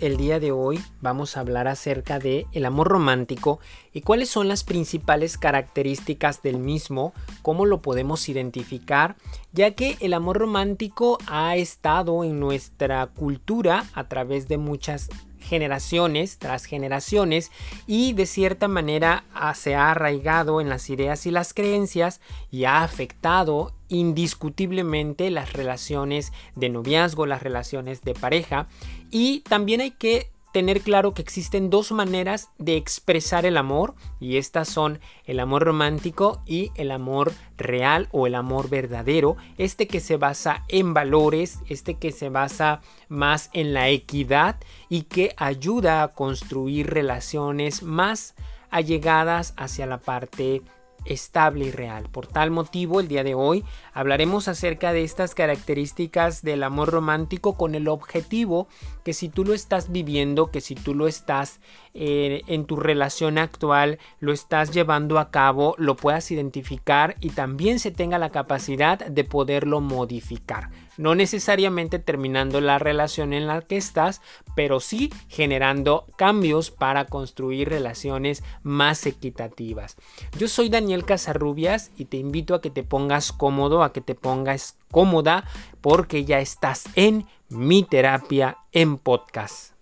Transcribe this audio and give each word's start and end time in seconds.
el 0.00 0.16
día 0.16 0.40
de 0.40 0.50
hoy 0.50 0.80
vamos 1.02 1.36
a 1.36 1.40
hablar 1.40 1.68
acerca 1.68 2.18
de 2.18 2.46
el 2.52 2.64
amor 2.64 2.88
romántico 2.88 3.60
y 3.92 4.00
cuáles 4.00 4.30
son 4.30 4.48
las 4.48 4.64
principales 4.64 5.36
características 5.36 6.42
del 6.42 6.58
mismo, 6.58 7.12
cómo 7.42 7.66
lo 7.66 7.82
podemos 7.82 8.28
identificar, 8.28 9.16
ya 9.52 9.72
que 9.72 9.98
el 10.00 10.14
amor 10.14 10.38
romántico 10.38 11.18
ha 11.26 11.56
estado 11.56 12.24
en 12.24 12.40
nuestra 12.40 13.06
cultura 13.08 13.84
a 13.92 14.08
través 14.08 14.48
de 14.48 14.56
muchas 14.56 15.10
generaciones 15.54 16.38
tras 16.38 16.64
generaciones 16.64 17.52
y 17.86 18.12
de 18.12 18.26
cierta 18.26 18.66
manera 18.66 19.22
se 19.54 19.76
ha 19.76 19.92
arraigado 19.92 20.60
en 20.60 20.68
las 20.68 20.90
ideas 20.90 21.26
y 21.26 21.30
las 21.30 21.54
creencias 21.54 22.20
y 22.50 22.64
ha 22.64 22.82
afectado 22.82 23.72
indiscutiblemente 23.88 25.30
las 25.30 25.52
relaciones 25.52 26.32
de 26.56 26.70
noviazgo, 26.70 27.24
las 27.24 27.44
relaciones 27.44 28.02
de 28.02 28.14
pareja. 28.14 28.66
Y 29.12 29.42
también 29.42 29.80
hay 29.80 29.92
que 29.92 30.33
tener 30.54 30.82
claro 30.82 31.14
que 31.14 31.20
existen 31.20 31.68
dos 31.68 31.90
maneras 31.90 32.48
de 32.58 32.76
expresar 32.76 33.44
el 33.44 33.56
amor 33.56 33.96
y 34.20 34.36
estas 34.36 34.68
son 34.68 35.00
el 35.24 35.40
amor 35.40 35.64
romántico 35.64 36.42
y 36.46 36.70
el 36.76 36.92
amor 36.92 37.32
real 37.56 38.08
o 38.12 38.28
el 38.28 38.36
amor 38.36 38.70
verdadero, 38.70 39.36
este 39.58 39.88
que 39.88 39.98
se 39.98 40.16
basa 40.16 40.62
en 40.68 40.94
valores, 40.94 41.58
este 41.68 41.94
que 41.94 42.12
se 42.12 42.28
basa 42.28 42.82
más 43.08 43.50
en 43.52 43.74
la 43.74 43.88
equidad 43.88 44.54
y 44.88 45.02
que 45.02 45.34
ayuda 45.38 46.04
a 46.04 46.08
construir 46.14 46.88
relaciones 46.88 47.82
más 47.82 48.36
allegadas 48.70 49.54
hacia 49.56 49.86
la 49.86 49.98
parte 49.98 50.62
estable 51.04 51.66
y 51.66 51.70
real. 51.70 52.08
Por 52.10 52.26
tal 52.26 52.50
motivo, 52.50 53.00
el 53.00 53.08
día 53.08 53.24
de 53.24 53.34
hoy 53.34 53.64
hablaremos 53.92 54.48
acerca 54.48 54.92
de 54.92 55.04
estas 55.04 55.34
características 55.34 56.42
del 56.42 56.62
amor 56.62 56.90
romántico 56.90 57.54
con 57.56 57.74
el 57.74 57.88
objetivo 57.88 58.68
que 59.04 59.12
si 59.12 59.28
tú 59.28 59.44
lo 59.44 59.54
estás 59.54 59.92
viviendo, 59.92 60.50
que 60.50 60.60
si 60.60 60.74
tú 60.74 60.94
lo 60.94 61.06
estás 61.06 61.60
eh, 61.92 62.42
en 62.46 62.64
tu 62.64 62.76
relación 62.76 63.38
actual, 63.38 63.98
lo 64.20 64.32
estás 64.32 64.72
llevando 64.72 65.18
a 65.18 65.30
cabo, 65.30 65.74
lo 65.78 65.96
puedas 65.96 66.30
identificar 66.30 67.16
y 67.20 67.30
también 67.30 67.78
se 67.78 67.90
tenga 67.90 68.18
la 68.18 68.30
capacidad 68.30 68.98
de 68.98 69.24
poderlo 69.24 69.80
modificar. 69.80 70.70
No 70.96 71.14
necesariamente 71.14 71.98
terminando 71.98 72.60
la 72.60 72.78
relación 72.78 73.32
en 73.32 73.46
la 73.46 73.62
que 73.62 73.76
estás, 73.76 74.20
pero 74.54 74.80
sí 74.80 75.12
generando 75.28 76.06
cambios 76.16 76.70
para 76.70 77.06
construir 77.06 77.68
relaciones 77.68 78.42
más 78.62 79.06
equitativas. 79.06 79.96
Yo 80.38 80.48
soy 80.48 80.68
Daniel 80.68 81.04
Casarrubias 81.04 81.90
y 81.96 82.06
te 82.06 82.16
invito 82.16 82.54
a 82.54 82.60
que 82.60 82.70
te 82.70 82.84
pongas 82.84 83.32
cómodo, 83.32 83.82
a 83.82 83.92
que 83.92 84.00
te 84.00 84.14
pongas 84.14 84.76
cómoda, 84.90 85.44
porque 85.80 86.24
ya 86.24 86.40
estás 86.40 86.84
en 86.94 87.26
mi 87.48 87.82
terapia 87.82 88.58
en 88.72 88.98
podcast. 88.98 89.74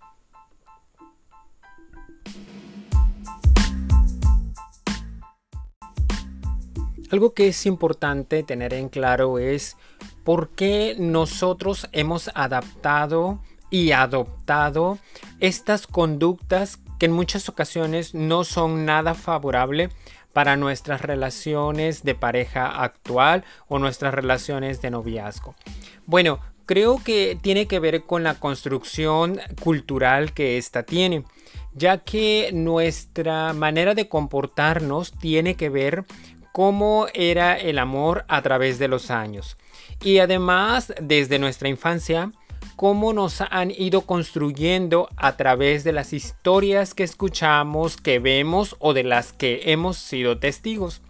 Algo 7.13 7.35
que 7.35 7.49
es 7.49 7.67
importante 7.67 8.41
tener 8.41 8.73
en 8.73 8.89
claro 8.89 9.37
es 9.37 9.77
por 10.23 10.49
qué 10.49 10.95
nosotros 10.97 11.87
hemos 11.91 12.29
adaptado 12.33 13.39
y 13.69 13.91
adoptado 13.91 14.99
estas 15.39 15.87
conductas 15.87 16.79
que 16.99 17.07
en 17.07 17.11
muchas 17.11 17.49
ocasiones 17.49 18.13
no 18.13 18.43
son 18.43 18.85
nada 18.85 19.15
favorable 19.15 19.89
para 20.31 20.57
nuestras 20.57 21.01
relaciones 21.01 22.03
de 22.03 22.15
pareja 22.15 22.83
actual 22.83 23.43
o 23.67 23.79
nuestras 23.79 24.13
relaciones 24.13 24.81
de 24.81 24.91
noviazgo. 24.91 25.55
Bueno, 26.05 26.39
creo 26.65 27.01
que 27.03 27.37
tiene 27.41 27.67
que 27.67 27.79
ver 27.79 28.03
con 28.03 28.23
la 28.23 28.35
construcción 28.35 29.39
cultural 29.61 30.33
que 30.33 30.57
ésta 30.57 30.83
tiene, 30.83 31.23
ya 31.73 31.99
que 31.99 32.51
nuestra 32.53 33.53
manera 33.53 33.95
de 33.95 34.09
comportarnos 34.09 35.11
tiene 35.13 35.55
que 35.55 35.69
ver 35.69 36.05
cómo 36.51 37.07
era 37.13 37.57
el 37.57 37.79
amor 37.79 38.25
a 38.27 38.41
través 38.41 38.79
de 38.79 38.87
los 38.87 39.11
años. 39.11 39.57
Y 40.03 40.19
además, 40.19 40.93
desde 41.01 41.39
nuestra 41.39 41.69
infancia, 41.69 42.31
cómo 42.75 43.13
nos 43.13 43.41
han 43.41 43.71
ido 43.71 44.01
construyendo 44.01 45.09
a 45.15 45.37
través 45.37 45.83
de 45.83 45.93
las 45.93 46.13
historias 46.13 46.93
que 46.93 47.03
escuchamos, 47.03 47.97
que 47.97 48.19
vemos 48.19 48.75
o 48.79 48.93
de 48.93 49.03
las 49.03 49.33
que 49.33 49.71
hemos 49.71 49.97
sido 49.97 50.39
testigos. 50.39 51.01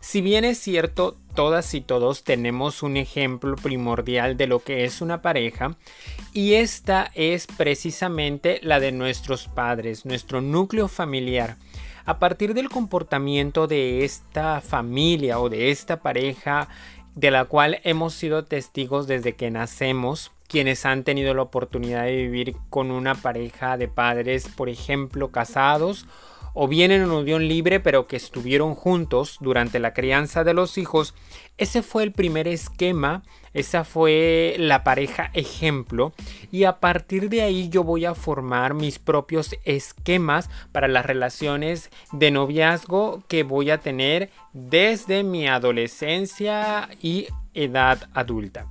Si 0.00 0.20
bien 0.20 0.44
es 0.44 0.58
cierto, 0.58 1.16
todas 1.34 1.72
y 1.72 1.80
todos 1.80 2.24
tenemos 2.24 2.82
un 2.82 2.98
ejemplo 2.98 3.56
primordial 3.56 4.36
de 4.36 4.46
lo 4.46 4.62
que 4.62 4.84
es 4.84 5.00
una 5.00 5.22
pareja, 5.22 5.76
y 6.34 6.54
esta 6.54 7.10
es 7.14 7.46
precisamente 7.46 8.60
la 8.62 8.80
de 8.80 8.92
nuestros 8.92 9.48
padres, 9.48 10.04
nuestro 10.04 10.42
núcleo 10.42 10.88
familiar. 10.88 11.56
A 12.04 12.18
partir 12.18 12.52
del 12.52 12.68
comportamiento 12.68 13.66
de 13.66 14.04
esta 14.04 14.60
familia 14.60 15.40
o 15.40 15.48
de 15.48 15.70
esta 15.70 16.00
pareja 16.00 16.68
de 17.14 17.30
la 17.30 17.44
cual 17.44 17.80
hemos 17.84 18.14
sido 18.14 18.44
testigos 18.44 19.06
desde 19.06 19.34
que 19.34 19.50
nacemos, 19.50 20.32
quienes 20.48 20.84
han 20.84 21.04
tenido 21.04 21.34
la 21.34 21.42
oportunidad 21.42 22.04
de 22.04 22.16
vivir 22.16 22.56
con 22.70 22.90
una 22.90 23.14
pareja 23.14 23.76
de 23.76 23.88
padres, 23.88 24.48
por 24.48 24.68
ejemplo, 24.68 25.30
casados 25.30 26.06
o 26.54 26.68
bien 26.68 26.92
en 26.92 27.10
unión 27.10 27.48
libre 27.48 27.80
pero 27.80 28.06
que 28.06 28.16
estuvieron 28.16 28.74
juntos 28.74 29.38
durante 29.40 29.80
la 29.80 29.92
crianza 29.92 30.44
de 30.44 30.54
los 30.54 30.78
hijos, 30.78 31.14
ese 31.58 31.82
fue 31.82 32.04
el 32.04 32.12
primer 32.12 32.48
esquema, 32.48 33.22
esa 33.54 33.84
fue 33.84 34.56
la 34.58 34.82
pareja 34.82 35.30
ejemplo 35.32 36.12
y 36.50 36.64
a 36.64 36.80
partir 36.80 37.30
de 37.30 37.42
ahí 37.42 37.68
yo 37.68 37.84
voy 37.84 38.04
a 38.04 38.14
formar 38.14 38.74
mis 38.74 38.98
propios 38.98 39.54
esquemas 39.64 40.50
para 40.72 40.88
las 40.88 41.06
relaciones 41.06 41.90
de 42.12 42.32
noviazgo 42.32 43.22
que 43.28 43.44
voy 43.44 43.70
a 43.70 43.78
tener 43.78 44.30
desde 44.52 45.22
mi 45.22 45.46
adolescencia 45.46 46.88
y 47.00 47.28
edad 47.54 48.10
adulta. 48.12 48.66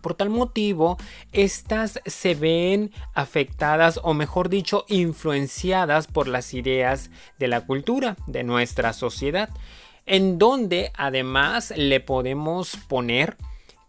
Por 0.00 0.14
tal 0.14 0.30
motivo, 0.30 0.96
estas 1.32 2.00
se 2.06 2.34
ven 2.34 2.90
afectadas 3.12 4.00
o 4.02 4.14
mejor 4.14 4.48
dicho, 4.48 4.86
influenciadas 4.88 6.06
por 6.06 6.26
las 6.26 6.54
ideas 6.54 7.10
de 7.38 7.48
la 7.48 7.66
cultura 7.66 8.16
de 8.26 8.42
nuestra 8.42 8.94
sociedad, 8.94 9.50
en 10.06 10.38
donde 10.38 10.90
además 10.96 11.74
le 11.76 12.00
podemos 12.00 12.78
poner 12.88 13.36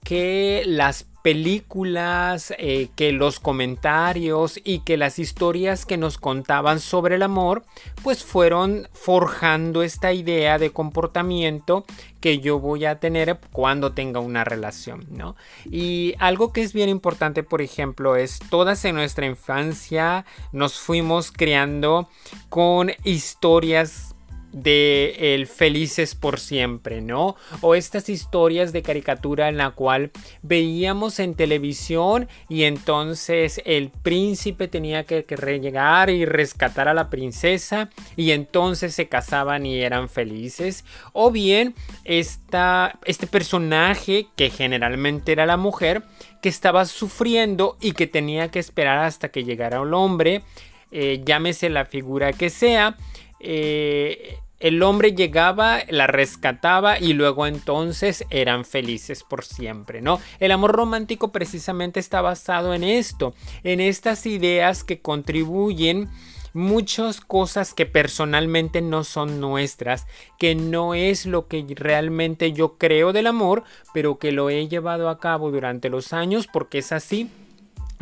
que 0.03 0.63
las 0.65 1.05
películas, 1.21 2.53
eh, 2.57 2.89
que 2.95 3.11
los 3.11 3.39
comentarios 3.39 4.59
y 4.63 4.79
que 4.79 4.97
las 4.97 5.19
historias 5.19 5.85
que 5.85 5.97
nos 5.97 6.17
contaban 6.17 6.79
sobre 6.79 7.15
el 7.15 7.23
amor, 7.23 7.63
pues 8.03 8.23
fueron 8.23 8.87
forjando 8.91 9.83
esta 9.83 10.13
idea 10.13 10.57
de 10.57 10.71
comportamiento 10.71 11.85
que 12.19 12.39
yo 12.39 12.59
voy 12.59 12.85
a 12.85 12.99
tener 12.99 13.39
cuando 13.51 13.93
tenga 13.93 14.19
una 14.19 14.43
relación, 14.43 15.05
¿no? 15.09 15.35
Y 15.65 16.15
algo 16.19 16.51
que 16.53 16.61
es 16.61 16.73
bien 16.73 16.89
importante, 16.89 17.43
por 17.43 17.61
ejemplo, 17.61 18.15
es 18.15 18.39
todas 18.49 18.83
en 18.85 18.95
nuestra 18.95 19.25
infancia 19.25 20.25
nos 20.51 20.79
fuimos 20.79 21.31
creando 21.31 22.09
con 22.49 22.91
historias 23.03 24.10
de 24.51 25.33
el 25.33 25.47
felices 25.47 26.15
por 26.15 26.39
siempre, 26.39 27.01
¿no? 27.01 27.35
O 27.61 27.75
estas 27.75 28.09
historias 28.09 28.73
de 28.73 28.81
caricatura 28.81 29.49
en 29.49 29.57
la 29.57 29.71
cual 29.71 30.11
veíamos 30.41 31.19
en 31.19 31.35
televisión 31.35 32.27
y 32.49 32.63
entonces 32.63 33.61
el 33.65 33.89
príncipe 33.89 34.67
tenía 34.67 35.05
que, 35.05 35.25
llegar 35.61 36.09
y 36.09 36.25
rescatar 36.25 36.87
a 36.87 36.93
la 36.93 37.09
princesa 37.09 37.89
y 38.15 38.31
entonces 38.31 38.93
se 38.93 39.07
casaban 39.07 39.65
y 39.65 39.79
eran 39.81 40.09
felices. 40.09 40.85
O 41.13 41.31
bien 41.31 41.75
esta, 42.03 42.99
este 43.05 43.27
personaje 43.27 44.27
que 44.35 44.49
generalmente 44.49 45.31
era 45.31 45.45
la 45.45 45.57
mujer 45.57 46.03
que 46.41 46.49
estaba 46.49 46.85
sufriendo 46.85 47.77
y 47.79 47.93
que 47.93 48.07
tenía 48.07 48.49
que 48.49 48.59
esperar 48.59 48.99
hasta 48.99 49.29
que 49.29 49.43
llegara 49.43 49.81
el 49.81 49.93
hombre, 49.93 50.43
eh, 50.91 51.21
llámese 51.23 51.69
la 51.69 51.85
figura 51.85 52.33
que 52.33 52.49
sea, 52.49 52.97
eh, 53.43 54.37
el 54.61 54.83
hombre 54.83 55.13
llegaba, 55.13 55.79
la 55.89 56.05
rescataba 56.05 56.99
y 56.99 57.13
luego 57.13 57.47
entonces 57.47 58.25
eran 58.29 58.63
felices 58.63 59.23
por 59.23 59.43
siempre, 59.43 60.01
¿no? 60.01 60.21
El 60.39 60.51
amor 60.51 60.73
romántico 60.73 61.31
precisamente 61.31 61.99
está 61.99 62.21
basado 62.21 62.73
en 62.73 62.83
esto, 62.83 63.33
en 63.63 63.81
estas 63.81 64.25
ideas 64.27 64.83
que 64.83 65.01
contribuyen 65.01 66.09
muchas 66.53 67.21
cosas 67.21 67.73
que 67.73 67.85
personalmente 67.85 68.81
no 68.81 69.03
son 69.03 69.39
nuestras, 69.39 70.05
que 70.37 70.53
no 70.53 70.93
es 70.93 71.25
lo 71.25 71.47
que 71.47 71.65
realmente 71.75 72.53
yo 72.53 72.77
creo 72.77 73.13
del 73.13 73.27
amor, 73.27 73.63
pero 73.93 74.19
que 74.19 74.31
lo 74.31 74.49
he 74.49 74.67
llevado 74.67 75.09
a 75.09 75.19
cabo 75.19 75.49
durante 75.49 75.89
los 75.89 76.13
años 76.13 76.47
porque 76.51 76.79
es 76.79 76.91
así 76.91 77.29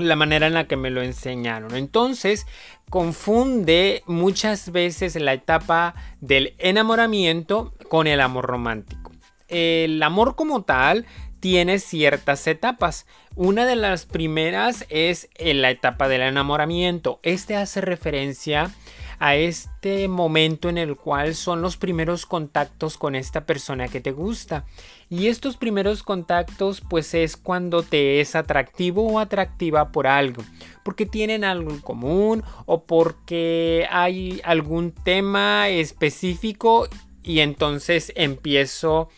la 0.01 0.15
manera 0.15 0.47
en 0.47 0.53
la 0.53 0.67
que 0.67 0.75
me 0.75 0.89
lo 0.89 1.01
enseñaron. 1.01 1.75
Entonces, 1.75 2.45
confunde 2.89 4.03
muchas 4.07 4.71
veces 4.71 5.15
la 5.15 5.33
etapa 5.33 5.95
del 6.21 6.55
enamoramiento 6.57 7.73
con 7.87 8.07
el 8.07 8.21
amor 8.21 8.45
romántico. 8.45 9.11
El 9.47 10.01
amor 10.03 10.35
como 10.35 10.63
tal 10.63 11.05
tiene 11.39 11.79
ciertas 11.79 12.45
etapas. 12.47 13.05
Una 13.35 13.65
de 13.65 13.75
las 13.75 14.05
primeras 14.05 14.85
es 14.89 15.29
en 15.35 15.61
la 15.61 15.69
etapa 15.71 16.07
del 16.07 16.21
enamoramiento. 16.21 17.19
Este 17.23 17.55
hace 17.55 17.81
referencia 17.81 18.63
a 18.63 18.71
este 19.19 20.07
momento 20.07 20.69
en 20.69 20.77
el 20.77 20.95
cual 20.95 21.35
son 21.35 21.61
los 21.61 21.77
primeros 21.77 22.25
contactos 22.25 22.97
con 22.97 23.15
esta 23.15 23.45
persona 23.45 23.87
que 23.87 23.99
te 23.99 24.11
gusta. 24.11 24.65
Y 25.09 25.27
estos 25.27 25.57
primeros 25.57 26.03
contactos 26.03 26.81
pues 26.89 27.13
es 27.13 27.35
cuando 27.35 27.83
te 27.83 28.21
es 28.21 28.35
atractivo 28.35 29.05
o 29.05 29.19
atractiva 29.19 29.91
por 29.91 30.07
algo. 30.07 30.43
Porque 30.83 31.05
tienen 31.05 31.43
algo 31.43 31.71
en 31.71 31.79
común 31.79 32.43
o 32.65 32.83
porque 32.85 33.87
hay 33.91 34.41
algún 34.43 34.91
tema 34.91 35.67
específico 35.67 36.87
y 37.23 37.41
entonces 37.41 38.13
empiezo 38.15 39.01
a 39.01 39.09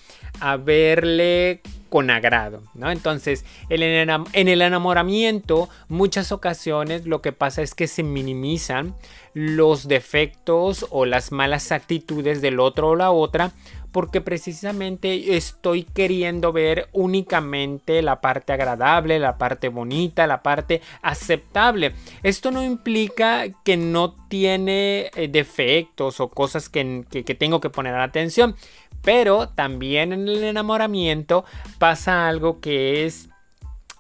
verle 0.64 1.62
con 1.90 2.10
agrado, 2.10 2.64
¿no? 2.74 2.90
Entonces, 2.90 3.44
en 3.70 4.48
el 4.48 4.62
enamoramiento, 4.62 5.68
muchas 5.90 6.32
ocasiones 6.32 7.06
lo 7.06 7.22
que 7.22 7.34
pasa 7.34 7.62
es 7.62 7.76
que 7.76 7.88
se 7.88 8.02
minimizan 8.02 8.96
los 9.34 9.90
defectos 9.90 10.86
o 10.90 11.06
las 11.06 11.34
malas 11.34 11.72
actitudes 11.74 12.42
del 12.42 12.62
otro 12.62 12.90
o 12.90 12.96
la 12.96 13.12
otra 13.12 13.52
porque 13.92 14.22
precisamente 14.22 15.36
estoy 15.36 15.84
queriendo 15.84 16.54
ver 16.54 16.88
únicamente 16.94 18.02
la 18.02 18.22
parte 18.22 18.54
agradable, 18.54 19.20
la 19.20 19.38
parte 19.38 19.70
bonita, 19.70 20.28
la 20.28 20.42
parte 20.42 20.82
aceptable. 21.02 21.94
Esto 22.24 22.52
no 22.52 22.64
implica 22.64 23.48
que 23.64 23.78
no 23.78 24.16
tiene 24.30 25.12
eh, 25.16 25.28
defectos 25.30 26.20
o 26.20 26.30
cosas 26.30 26.70
que, 26.70 27.04
que 27.10 27.36
tengo 27.36 27.60
que 27.60 27.70
poner 27.70 27.96
atención, 27.96 28.56
pero 29.04 29.50
también 29.50 30.14
en 30.14 30.28
el 30.28 30.44
enamoramiento 30.44 31.46
pasa 31.80 32.28
algo 32.28 32.60
que 32.60 33.06
es 33.06 33.30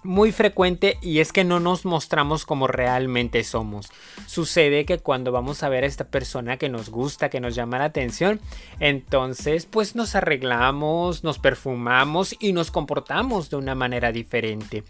muy 0.03 0.31
frecuente 0.31 0.97
y 1.01 1.19
es 1.19 1.31
que 1.31 1.43
no 1.43 1.59
nos 1.59 1.85
mostramos 1.85 2.45
como 2.45 2.67
realmente 2.67 3.43
somos. 3.43 3.91
Sucede 4.25 4.85
que 4.85 4.97
cuando 4.97 5.31
vamos 5.31 5.61
a 5.61 5.69
ver 5.69 5.83
a 5.83 5.87
esta 5.87 6.05
persona 6.05 6.57
que 6.57 6.69
nos 6.69 6.89
gusta, 6.89 7.29
que 7.29 7.39
nos 7.39 7.53
llama 7.53 7.77
la 7.77 7.85
atención, 7.85 8.39
entonces 8.79 9.65
pues 9.65 9.95
nos 9.95 10.15
arreglamos, 10.15 11.23
nos 11.23 11.39
perfumamos 11.39 12.35
y 12.39 12.53
nos 12.53 12.71
comportamos 12.71 13.49
de 13.49 13.57
una 13.57 13.75
manera 13.75 14.11
diferente. 14.11 14.83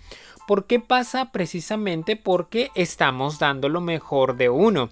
¿Por 0.47 0.65
qué 0.65 0.79
pasa? 0.79 1.31
Precisamente 1.31 2.15
porque 2.15 2.71
estamos 2.75 3.39
dando 3.39 3.69
lo 3.69 3.81
mejor 3.81 4.37
de 4.37 4.49
uno. 4.49 4.89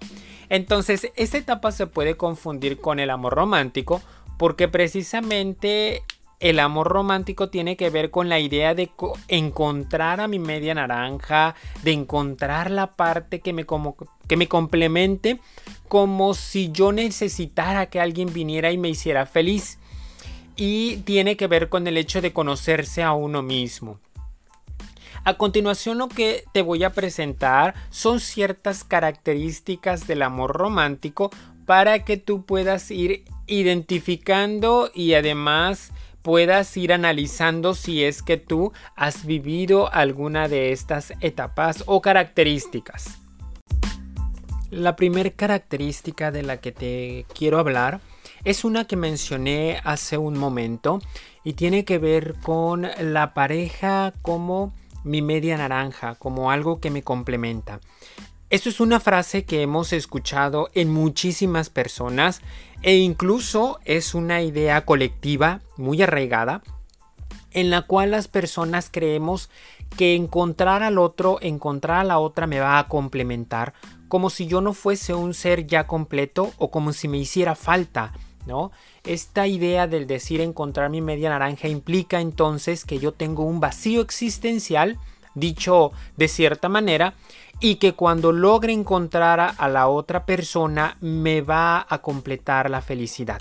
Entonces, 0.48 1.12
esta 1.14 1.38
etapa 1.38 1.70
se 1.70 1.86
puede 1.86 2.16
confundir 2.16 2.80
con 2.80 2.98
el 2.98 3.10
amor 3.10 3.34
romántico 3.34 4.02
porque 4.40 4.68
precisamente 4.68 6.02
el 6.38 6.60
amor 6.60 6.88
romántico 6.88 7.50
tiene 7.50 7.76
que 7.76 7.90
ver 7.90 8.10
con 8.10 8.30
la 8.30 8.38
idea 8.38 8.74
de 8.74 8.90
encontrar 9.28 10.18
a 10.22 10.28
mi 10.28 10.38
media 10.38 10.72
naranja, 10.72 11.54
de 11.82 11.92
encontrar 11.92 12.70
la 12.70 12.86
parte 12.86 13.40
que 13.40 13.52
me, 13.52 13.66
como, 13.66 13.98
que 14.26 14.38
me 14.38 14.48
complemente, 14.48 15.38
como 15.88 16.32
si 16.32 16.72
yo 16.72 16.90
necesitara 16.90 17.90
que 17.90 18.00
alguien 18.00 18.32
viniera 18.32 18.72
y 18.72 18.78
me 18.78 18.88
hiciera 18.88 19.26
feliz. 19.26 19.78
Y 20.56 21.02
tiene 21.04 21.36
que 21.36 21.46
ver 21.46 21.68
con 21.68 21.86
el 21.86 21.98
hecho 21.98 22.22
de 22.22 22.32
conocerse 22.32 23.02
a 23.02 23.12
uno 23.12 23.42
mismo. 23.42 24.00
A 25.24 25.34
continuación 25.34 25.98
lo 25.98 26.08
que 26.08 26.44
te 26.54 26.62
voy 26.62 26.82
a 26.82 26.94
presentar 26.94 27.74
son 27.90 28.20
ciertas 28.20 28.84
características 28.84 30.06
del 30.06 30.22
amor 30.22 30.56
romántico 30.56 31.30
para 31.66 32.06
que 32.06 32.16
tú 32.16 32.46
puedas 32.46 32.90
ir 32.90 33.24
identificando 33.50 34.90
y 34.94 35.14
además 35.14 35.92
puedas 36.22 36.76
ir 36.76 36.92
analizando 36.92 37.74
si 37.74 38.04
es 38.04 38.22
que 38.22 38.36
tú 38.36 38.72
has 38.94 39.26
vivido 39.26 39.92
alguna 39.92 40.48
de 40.48 40.72
estas 40.72 41.12
etapas 41.20 41.82
o 41.86 42.00
características. 42.00 43.18
La 44.70 44.94
primera 44.94 45.30
característica 45.30 46.30
de 46.30 46.42
la 46.42 46.58
que 46.58 46.70
te 46.70 47.26
quiero 47.34 47.58
hablar 47.58 48.00
es 48.44 48.64
una 48.64 48.86
que 48.86 48.96
mencioné 48.96 49.80
hace 49.84 50.16
un 50.16 50.38
momento 50.38 51.00
y 51.42 51.54
tiene 51.54 51.84
que 51.84 51.98
ver 51.98 52.36
con 52.42 52.86
la 53.00 53.34
pareja 53.34 54.12
como 54.22 54.72
mi 55.02 55.22
media 55.22 55.56
naranja, 55.56 56.14
como 56.14 56.50
algo 56.50 56.80
que 56.80 56.90
me 56.90 57.02
complementa. 57.02 57.80
Esto 58.50 58.68
es 58.68 58.80
una 58.80 58.98
frase 58.98 59.44
que 59.44 59.62
hemos 59.62 59.92
escuchado 59.92 60.70
en 60.74 60.90
muchísimas 60.92 61.70
personas 61.70 62.40
e 62.82 62.96
incluso 62.96 63.78
es 63.84 64.12
una 64.12 64.42
idea 64.42 64.84
colectiva 64.84 65.60
muy 65.76 66.02
arraigada 66.02 66.60
en 67.52 67.70
la 67.70 67.82
cual 67.82 68.10
las 68.10 68.26
personas 68.26 68.88
creemos 68.90 69.50
que 69.96 70.16
encontrar 70.16 70.82
al 70.82 70.98
otro, 70.98 71.38
encontrar 71.40 72.00
a 72.00 72.04
la 72.04 72.18
otra 72.18 72.48
me 72.48 72.58
va 72.58 72.80
a 72.80 72.88
complementar, 72.88 73.72
como 74.08 74.30
si 74.30 74.48
yo 74.48 74.60
no 74.60 74.72
fuese 74.72 75.14
un 75.14 75.32
ser 75.32 75.68
ya 75.68 75.86
completo 75.86 76.50
o 76.58 76.72
como 76.72 76.92
si 76.92 77.06
me 77.06 77.18
hiciera 77.18 77.54
falta, 77.54 78.12
¿no? 78.46 78.72
Esta 79.04 79.46
idea 79.46 79.86
del 79.86 80.08
decir 80.08 80.40
encontrar 80.40 80.90
mi 80.90 81.00
media 81.00 81.30
naranja 81.30 81.68
implica 81.68 82.20
entonces 82.20 82.84
que 82.84 82.98
yo 82.98 83.12
tengo 83.12 83.44
un 83.44 83.60
vacío 83.60 84.00
existencial, 84.00 84.98
dicho 85.36 85.92
de 86.16 86.26
cierta 86.26 86.68
manera, 86.68 87.14
y 87.60 87.76
que 87.76 87.92
cuando 87.92 88.32
logre 88.32 88.72
encontrar 88.72 89.54
a 89.56 89.68
la 89.68 89.88
otra 89.88 90.24
persona 90.24 90.96
me 91.00 91.42
va 91.42 91.86
a 91.88 91.98
completar 91.98 92.70
la 92.70 92.80
felicidad. 92.80 93.40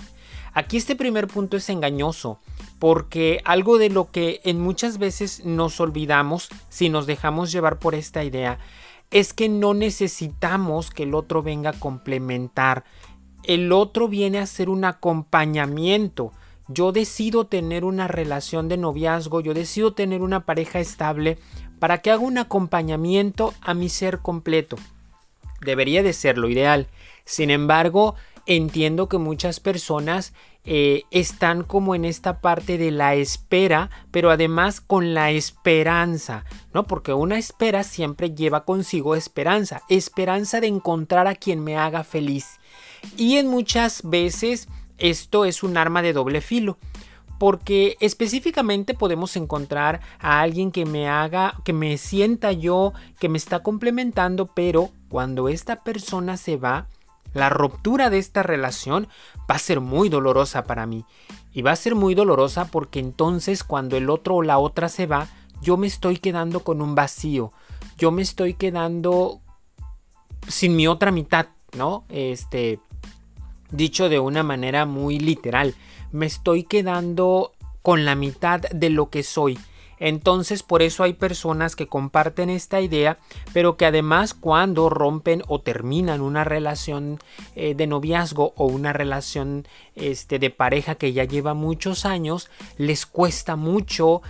Aquí 0.54 0.78
este 0.78 0.96
primer 0.96 1.28
punto 1.28 1.58
es 1.58 1.70
engañoso, 1.70 2.40
porque 2.80 3.42
algo 3.46 3.78
de 3.78 3.90
lo 3.90 4.12
que 4.12 4.42
en 4.44 4.60
muchas 4.60 4.98
veces 4.98 5.46
nos 5.46 5.80
olvidamos 5.80 6.50
si 6.70 6.90
nos 6.90 7.08
dejamos 7.08 7.52
llevar 7.52 7.80
por 7.80 7.96
esta 7.96 8.24
idea 8.24 8.60
es 9.12 9.34
que 9.34 9.50
no 9.50 9.74
necesitamos 9.74 10.92
que 10.92 11.04
el 11.04 11.16
otro 11.16 11.42
venga 11.42 11.72
a 11.72 11.80
complementar. 11.80 12.84
El 13.44 13.72
otro 13.72 14.08
viene 14.08 14.40
a 14.40 14.46
ser 14.46 14.70
un 14.70 14.86
acompañamiento. 14.86 16.32
Yo 16.68 16.92
decido 16.92 17.48
tener 17.48 17.84
una 17.84 18.08
relación 18.08 18.70
de 18.70 18.78
noviazgo, 18.78 19.42
yo 19.42 19.56
decido 19.56 19.94
tener 19.94 20.22
una 20.22 20.46
pareja 20.46 20.80
estable 20.80 21.40
para 21.80 22.00
que 22.00 22.12
haga 22.12 22.22
un 22.22 22.38
acompañamiento 22.38 23.54
a 23.62 23.74
mi 23.74 23.90
ser 23.90 24.20
completo. 24.20 24.78
Debería 25.62 26.04
de 26.04 26.14
ser 26.14 26.38
lo 26.38 26.50
ideal. 26.50 26.88
Sin 27.26 27.50
embargo, 27.50 28.16
entiendo 28.46 29.10
que 29.10 29.18
muchas 29.18 29.60
personas 29.60 30.34
eh, 30.66 31.04
están 31.12 31.64
como 31.64 31.96
en 31.96 32.06
esta 32.06 32.42
parte 32.42 32.78
de 32.78 32.92
la 32.92 33.16
espera, 33.16 33.90
pero 34.12 34.30
además 34.30 34.82
con 34.82 35.14
la 35.14 35.32
esperanza, 35.32 36.46
¿no? 36.74 36.84
Porque 36.84 37.14
una 37.14 37.38
espera 37.38 37.84
siempre 37.84 38.36
lleva 38.36 38.66
consigo 38.66 39.16
esperanza, 39.16 39.82
esperanza 39.90 40.60
de 40.60 40.68
encontrar 40.68 41.28
a 41.28 41.36
quien 41.36 41.64
me 41.64 41.78
haga 41.78 42.04
feliz. 42.04 42.60
Y 43.18 43.38
en 43.38 43.48
muchas 43.48 44.02
veces 44.04 44.68
esto 44.98 45.46
es 45.46 45.64
un 45.64 45.78
arma 45.78 46.02
de 46.02 46.14
doble 46.14 46.42
filo 46.42 46.78
porque 47.40 47.96
específicamente 48.02 48.94
podemos 48.94 49.36
encontrar 49.38 50.02
a 50.20 50.42
alguien 50.42 50.72
que 50.72 50.86
me 50.86 51.08
haga, 51.08 51.56
que 51.64 51.74
me 51.74 51.98
sienta 51.98 52.52
yo, 52.52 52.94
que 53.18 53.30
me 53.30 53.38
está 53.38 53.64
complementando, 53.64 54.46
pero 54.46 54.90
cuando 55.08 55.48
esta 55.48 55.78
persona 55.78 56.36
se 56.36 56.58
va, 56.58 56.88
la 57.34 57.50
ruptura 57.50 58.10
de 58.10 58.20
esta 58.20 58.44
relación 58.44 59.08
va 59.50 59.56
a 59.56 59.60
ser 59.60 59.80
muy 59.80 60.10
dolorosa 60.10 60.66
para 60.66 60.86
mí. 60.86 61.06
Y 61.54 61.62
va 61.62 61.72
a 61.72 61.78
ser 61.78 61.96
muy 61.96 62.14
dolorosa 62.14 62.66
porque 62.66 63.00
entonces 63.00 63.64
cuando 63.64 63.96
el 63.96 64.10
otro 64.10 64.36
o 64.36 64.42
la 64.44 64.60
otra 64.60 64.90
se 64.90 65.08
va, 65.08 65.28
yo 65.62 65.78
me 65.78 65.88
estoy 65.88 66.18
quedando 66.18 66.60
con 66.60 66.82
un 66.82 66.94
vacío. 66.94 67.54
Yo 67.98 68.12
me 68.12 68.22
estoy 68.22 68.54
quedando 68.54 69.40
sin 70.48 70.76
mi 70.76 70.88
otra 70.88 71.12
mitad, 71.12 71.48
¿no? 71.78 72.04
Este, 72.10 72.80
dicho 73.72 74.10
de 74.10 74.20
una 74.20 74.44
manera 74.44 74.86
muy 74.86 75.20
literal 75.20 75.74
me 76.12 76.26
estoy 76.26 76.64
quedando 76.64 77.54
con 77.82 78.06
la 78.06 78.16
mitad 78.16 78.62
de 78.62 78.90
lo 78.90 79.10
que 79.10 79.24
soy. 79.24 79.58
Entonces 80.00 80.64
por 80.64 80.82
eso 80.82 81.04
hay 81.04 81.14
personas 81.14 81.76
que 81.76 81.88
comparten 81.88 82.50
esta 82.50 82.80
idea, 82.80 83.18
pero 83.54 83.76
que 83.76 83.86
además 83.86 84.34
cuando 84.34 84.90
rompen 84.90 85.44
o 85.48 85.60
terminan 85.60 86.22
una 86.22 86.46
relación 86.46 87.20
eh, 87.56 87.76
de 87.76 87.86
noviazgo 87.86 88.54
o 88.56 88.66
una 88.66 88.94
relación 88.94 89.68
este, 89.96 90.40
de 90.40 90.50
pareja 90.50 90.96
que 90.96 91.12
ya 91.12 91.26
lleva 91.26 91.54
muchos 91.54 92.06
años, 92.06 92.50
les 92.78 93.06
cuesta 93.06 93.58
mucho 93.58 94.22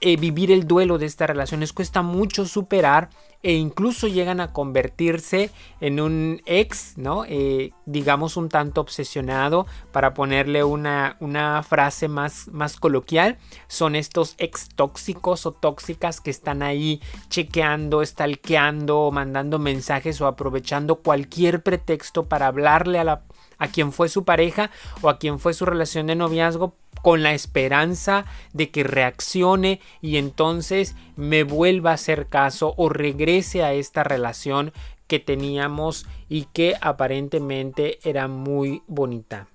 eh, 0.00 0.16
vivir 0.16 0.50
el 0.50 0.66
duelo 0.66 0.98
de 0.98 1.06
esta 1.06 1.26
relación, 1.26 1.60
les 1.60 1.72
cuesta 1.72 2.02
mucho 2.02 2.44
superar 2.46 3.08
e 3.42 3.52
incluso 3.52 4.08
llegan 4.08 4.40
a 4.40 4.52
convertirse 4.52 5.50
en 5.80 6.00
un 6.00 6.42
ex, 6.46 6.98
¿no? 6.98 7.24
Eh, 7.28 7.72
digamos 7.84 8.36
un 8.36 8.48
tanto 8.48 8.80
obsesionado, 8.80 9.66
para 9.92 10.14
ponerle 10.14 10.64
una, 10.64 11.16
una 11.20 11.62
frase 11.62 12.08
más, 12.08 12.48
más 12.48 12.76
coloquial, 12.76 13.38
son 13.68 13.94
estos 13.94 14.34
ex 14.38 14.68
tóxicos 14.74 15.46
o 15.46 15.52
tóxicas 15.52 16.20
que 16.20 16.30
están 16.30 16.62
ahí 16.62 17.00
chequeando, 17.28 18.04
stalkeando, 18.04 19.10
mandando 19.12 19.58
mensajes 19.58 20.20
o 20.20 20.26
aprovechando 20.26 20.96
cualquier 20.96 21.62
pretexto 21.62 22.24
para 22.24 22.48
hablarle 22.48 22.98
a 22.98 23.04
la 23.04 23.22
a 23.58 23.68
quien 23.68 23.92
fue 23.92 24.08
su 24.08 24.24
pareja 24.24 24.70
o 25.00 25.08
a 25.08 25.18
quien 25.18 25.38
fue 25.38 25.54
su 25.54 25.64
relación 25.64 26.06
de 26.08 26.14
noviazgo 26.14 26.74
con 27.02 27.22
la 27.22 27.34
esperanza 27.34 28.24
de 28.52 28.70
que 28.70 28.84
reaccione 28.84 29.80
y 30.00 30.16
entonces 30.16 30.94
me 31.16 31.44
vuelva 31.44 31.90
a 31.90 31.94
hacer 31.94 32.26
caso 32.26 32.74
o 32.76 32.88
regrese 32.88 33.62
a 33.62 33.72
esta 33.72 34.04
relación 34.04 34.72
que 35.06 35.20
teníamos 35.20 36.06
y 36.28 36.46
que 36.52 36.74
aparentemente 36.80 37.98
era 38.08 38.28
muy 38.28 38.82
bonita. 38.86 39.46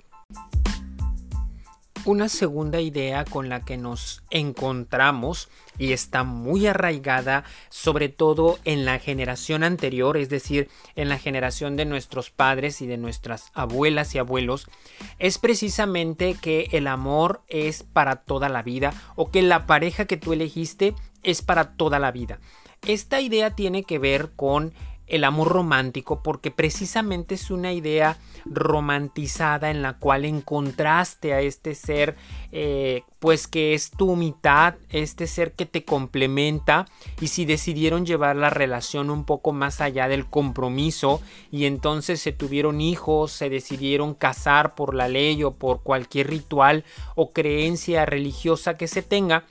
Una 2.04 2.30
segunda 2.30 2.82
idea 2.82 3.26
con 3.26 3.48
la 3.48 3.60
que 3.60 3.78
nos 3.78 4.24
encontramos 4.32 5.50
y 5.78 5.94
está 5.94 6.24
muy 6.24 6.66
arraigada 6.66 7.44
sobre 7.70 8.10
todo 8.10 8.58
en 8.66 8.86
la 8.86 8.98
generación 8.98 9.64
anterior, 9.64 10.18
es 10.18 10.28
decir, 10.28 10.68
en 10.96 11.10
la 11.10 11.20
generación 11.20 11.76
de 11.76 11.86
nuestros 11.86 12.32
padres 12.32 12.82
y 12.82 12.88
de 12.88 12.98
nuestras 12.98 13.52
abuelas 13.54 14.16
y 14.16 14.18
abuelos, 14.18 14.68
es 15.20 15.38
precisamente 15.38 16.36
que 16.42 16.70
el 16.72 16.88
amor 16.88 17.44
es 17.48 17.84
para 17.84 18.16
toda 18.16 18.50
la 18.50 18.64
vida 18.64 18.94
o 19.16 19.30
que 19.30 19.44
la 19.44 19.68
pareja 19.68 20.06
que 20.06 20.18
tú 20.18 20.34
elegiste 20.34 20.96
es 21.22 21.44
para 21.44 21.76
toda 21.76 22.00
la 22.00 22.12
vida. 22.12 22.40
Esta 22.88 23.22
idea 23.22 23.52
tiene 23.52 23.84
que 23.84 24.00
ver 24.00 24.32
con 24.36 24.74
el 25.12 25.26
amor 25.26 25.50
romántico 25.50 26.24
porque 26.24 26.52
precisamente 26.52 27.36
es 27.36 27.52
una 27.52 27.74
idea 27.74 28.18
romantizada 28.46 29.70
en 29.70 29.82
la 29.82 29.98
cual 29.98 30.24
encontraste 30.24 31.34
a 31.34 31.42
este 31.42 31.76
ser 31.76 32.16
eh, 32.54 33.04
pues 33.20 33.46
que 33.46 33.74
es 33.74 33.92
tu 33.92 34.16
mitad, 34.16 34.76
este 34.90 35.28
ser 35.28 35.52
que 35.52 35.66
te 35.66 35.84
complementa 35.84 36.86
y 37.20 37.28
si 37.28 37.44
decidieron 37.44 38.06
llevar 38.06 38.38
la 38.38 38.50
relación 38.50 39.10
un 39.10 39.26
poco 39.26 39.52
más 39.52 39.82
allá 39.82 40.08
del 40.08 40.26
compromiso 40.26 41.22
y 41.52 41.66
entonces 41.66 42.22
se 42.22 42.32
tuvieron 42.32 42.80
hijos, 42.80 43.34
se 43.34 43.50
decidieron 43.50 44.14
casar 44.14 44.76
por 44.76 44.96
la 44.96 45.10
ley 45.10 45.44
o 45.44 45.52
por 45.52 45.84
cualquier 45.84 46.30
ritual 46.30 46.86
o 47.16 47.32
creencia 47.32 48.06
religiosa 48.06 48.78
que 48.78 48.88
se 48.88 49.02
tenga, 49.02 49.44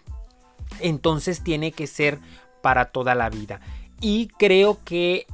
entonces 0.80 1.44
tiene 1.44 1.72
que 1.72 1.86
ser 1.86 2.18
para 2.62 2.86
toda 2.86 3.14
la 3.14 3.28
vida. 3.28 3.60
Y 4.00 4.28
creo 4.38 4.78
que 4.84 5.26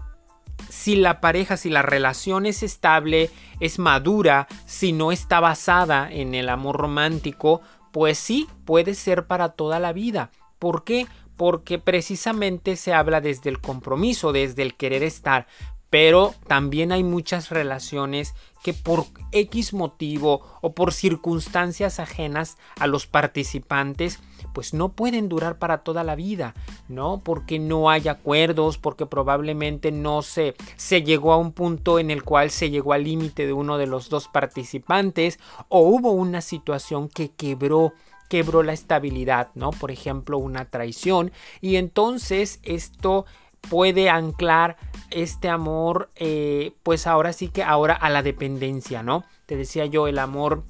si 0.69 0.97
la 0.97 1.21
pareja, 1.21 1.57
si 1.57 1.71
la 1.71 1.83
relación 1.83 2.47
es 2.47 2.63
estable, 2.63 3.31
es 3.61 3.79
madura, 3.79 4.47
si 4.67 4.93
no 4.93 5.13
está 5.13 5.41
basada 5.41 6.11
en 6.11 6.35
el 6.35 6.49
amor 6.49 6.77
romántico, 6.77 7.61
pues 7.93 8.19
sí, 8.19 8.49
puede 8.65 8.95
ser 8.95 9.27
para 9.27 9.51
toda 9.51 9.81
la 9.81 9.93
vida. 9.93 10.31
¿Por 10.59 10.85
qué? 10.85 11.07
Porque 11.37 11.79
precisamente 11.79 12.77
se 12.77 12.93
habla 12.93 13.21
desde 13.21 13.51
el 13.51 13.61
compromiso, 13.61 14.33
desde 14.33 14.63
el 14.63 14.75
querer 14.75 15.03
estar, 15.03 15.47
pero 15.91 16.35
también 16.47 16.93
hay 16.93 17.05
muchas 17.05 17.51
relaciones 17.51 18.35
que 18.63 18.75
por 18.75 19.07
X 19.33 19.73
motivo 19.73 20.43
o 20.61 20.75
por 20.75 20.93
circunstancias 20.93 22.01
ajenas 22.01 22.59
a 22.79 22.87
los 22.87 23.07
participantes 23.07 24.21
pues 24.57 24.73
no 24.73 24.89
pueden 24.89 25.29
durar 25.29 25.59
para 25.59 25.83
toda 25.85 26.03
la 26.03 26.15
vida, 26.15 26.55
¿no? 26.89 27.21
Porque 27.23 27.59
no 27.59 27.91
hay 27.91 28.09
acuerdos, 28.09 28.79
porque 28.79 29.05
probablemente 29.05 29.93
no 29.93 30.23
se, 30.23 30.55
se 30.77 31.03
llegó 31.03 31.35
a 31.35 31.37
un 31.37 31.53
punto 31.53 31.99
en 31.99 32.11
el 32.11 32.23
cual 32.23 32.51
se 32.51 32.71
llegó 32.71 32.95
al 32.95 33.05
límite 33.05 33.47
de 33.47 33.53
uno 33.53 33.77
de 33.77 33.87
los 33.87 34.09
dos 34.09 34.29
participantes 34.29 35.39
o 35.69 35.81
hubo 35.81 36.13
una 36.13 36.41
situación 36.41 37.11
que 37.11 37.33
quebró 37.33 37.93
quebró 38.31 38.63
la 38.63 38.73
estabilidad, 38.73 39.51
¿no? 39.55 39.73
Por 39.73 39.91
ejemplo, 39.91 40.39
una 40.39 40.65
traición 40.65 41.33
y 41.61 41.77
entonces 41.77 42.59
esto 42.63 43.27
puede 43.69 44.09
anclar 44.09 44.79
este 45.11 45.51
amor, 45.51 46.09
eh, 46.17 46.73
pues 46.83 47.07
ahora 47.07 47.35
sí 47.35 47.49
que 47.49 47.63
ahora 47.63 47.93
a 47.93 48.09
la 48.09 48.23
dependencia, 48.23 49.03
¿no? 49.03 49.25
Te 49.45 49.55
decía 49.55 49.85
yo, 49.85 50.09
el 50.09 50.19
amor 50.19 50.65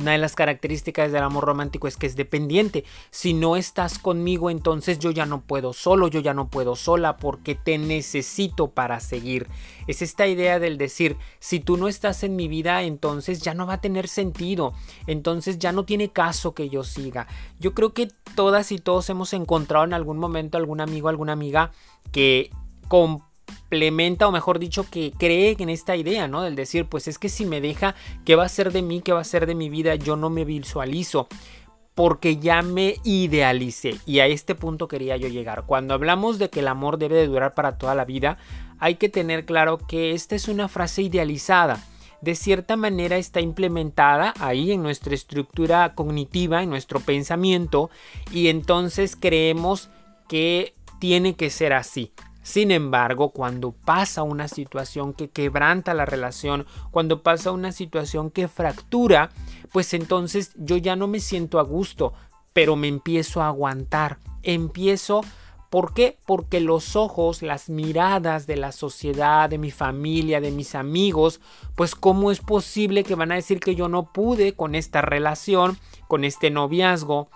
una 0.00 0.12
de 0.12 0.18
las 0.18 0.34
características 0.34 1.12
del 1.12 1.22
amor 1.22 1.44
romántico 1.44 1.86
es 1.86 1.96
que 1.96 2.06
es 2.06 2.16
dependiente. 2.16 2.84
Si 3.10 3.34
no 3.34 3.56
estás 3.56 3.98
conmigo, 3.98 4.50
entonces 4.50 4.98
yo 4.98 5.10
ya 5.10 5.26
no 5.26 5.42
puedo 5.42 5.72
solo, 5.72 6.08
yo 6.08 6.20
ya 6.20 6.34
no 6.34 6.48
puedo 6.48 6.76
sola 6.76 7.16
porque 7.16 7.54
te 7.54 7.78
necesito 7.78 8.70
para 8.70 9.00
seguir. 9.00 9.46
Es 9.86 10.02
esta 10.02 10.26
idea 10.26 10.58
del 10.58 10.78
decir, 10.78 11.16
si 11.38 11.60
tú 11.60 11.76
no 11.76 11.88
estás 11.88 12.22
en 12.22 12.36
mi 12.36 12.48
vida, 12.48 12.82
entonces 12.82 13.40
ya 13.42 13.54
no 13.54 13.66
va 13.66 13.74
a 13.74 13.80
tener 13.80 14.08
sentido. 14.08 14.72
Entonces 15.06 15.58
ya 15.58 15.72
no 15.72 15.84
tiene 15.84 16.10
caso 16.10 16.54
que 16.54 16.68
yo 16.68 16.84
siga. 16.84 17.26
Yo 17.58 17.74
creo 17.74 17.92
que 17.92 18.08
todas 18.34 18.72
y 18.72 18.78
todos 18.78 19.10
hemos 19.10 19.32
encontrado 19.32 19.84
en 19.84 19.94
algún 19.94 20.18
momento 20.18 20.58
algún 20.58 20.80
amigo, 20.80 21.08
alguna 21.08 21.32
amiga 21.32 21.72
que 22.12 22.50
con 22.88 23.22
complementa 23.50 24.28
o 24.28 24.32
mejor 24.32 24.58
dicho 24.58 24.88
que 24.90 25.12
cree 25.16 25.56
en 25.58 25.68
esta 25.68 25.96
idea, 25.96 26.28
¿no? 26.28 26.42
Del 26.42 26.56
decir, 26.56 26.86
pues 26.86 27.08
es 27.08 27.18
que 27.18 27.28
si 27.28 27.46
me 27.46 27.60
deja, 27.60 27.94
¿qué 28.24 28.36
va 28.36 28.44
a 28.44 28.48
ser 28.48 28.72
de 28.72 28.82
mí? 28.82 29.00
¿Qué 29.00 29.12
va 29.12 29.20
a 29.20 29.24
ser 29.24 29.46
de 29.46 29.54
mi 29.54 29.68
vida? 29.68 29.94
Yo 29.94 30.16
no 30.16 30.30
me 30.30 30.44
visualizo 30.44 31.28
porque 31.94 32.36
ya 32.36 32.62
me 32.62 32.96
idealicé 33.04 33.96
y 34.06 34.20
a 34.20 34.26
este 34.26 34.54
punto 34.54 34.88
quería 34.88 35.16
yo 35.16 35.28
llegar. 35.28 35.64
Cuando 35.66 35.94
hablamos 35.94 36.38
de 36.38 36.48
que 36.48 36.60
el 36.60 36.68
amor 36.68 36.98
debe 36.98 37.16
de 37.16 37.26
durar 37.26 37.54
para 37.54 37.78
toda 37.78 37.94
la 37.94 38.04
vida, 38.04 38.38
hay 38.78 38.94
que 38.94 39.08
tener 39.08 39.44
claro 39.44 39.78
que 39.78 40.12
esta 40.12 40.34
es 40.34 40.48
una 40.48 40.68
frase 40.68 41.02
idealizada. 41.02 41.84
De 42.22 42.34
cierta 42.34 42.76
manera 42.76 43.16
está 43.16 43.40
implementada 43.40 44.34
ahí 44.40 44.72
en 44.72 44.82
nuestra 44.82 45.14
estructura 45.14 45.94
cognitiva, 45.94 46.62
en 46.62 46.70
nuestro 46.70 47.00
pensamiento, 47.00 47.90
y 48.30 48.48
entonces 48.48 49.16
creemos 49.16 49.90
que 50.28 50.74
tiene 51.00 51.34
que 51.34 51.50
ser 51.50 51.72
así. 51.72 52.12
Sin 52.42 52.70
embargo, 52.70 53.30
cuando 53.30 53.72
pasa 53.72 54.22
una 54.22 54.48
situación 54.48 55.12
que 55.12 55.28
quebranta 55.28 55.94
la 55.94 56.06
relación, 56.06 56.66
cuando 56.90 57.22
pasa 57.22 57.52
una 57.52 57.72
situación 57.72 58.30
que 58.30 58.48
fractura, 58.48 59.30
pues 59.72 59.92
entonces 59.94 60.52
yo 60.56 60.76
ya 60.76 60.96
no 60.96 61.06
me 61.06 61.20
siento 61.20 61.58
a 61.58 61.62
gusto, 61.62 62.14
pero 62.52 62.76
me 62.76 62.88
empiezo 62.88 63.42
a 63.42 63.48
aguantar. 63.48 64.18
Empiezo 64.42 65.22
¿Por 65.70 65.94
qué? 65.94 66.18
Porque 66.26 66.58
los 66.58 66.96
ojos, 66.96 67.42
las 67.42 67.70
miradas 67.70 68.48
de 68.48 68.56
la 68.56 68.72
sociedad, 68.72 69.48
de 69.48 69.56
mi 69.56 69.70
familia, 69.70 70.40
de 70.40 70.50
mis 70.50 70.74
amigos, 70.74 71.40
pues 71.76 71.94
cómo 71.94 72.32
es 72.32 72.40
posible 72.40 73.04
que 73.04 73.14
van 73.14 73.30
a 73.30 73.36
decir 73.36 73.60
que 73.60 73.76
yo 73.76 73.88
no 73.88 74.12
pude 74.12 74.52
con 74.54 74.74
esta 74.74 75.00
relación, 75.00 75.78
con 76.08 76.24
este 76.24 76.50
noviazgo, 76.50 77.30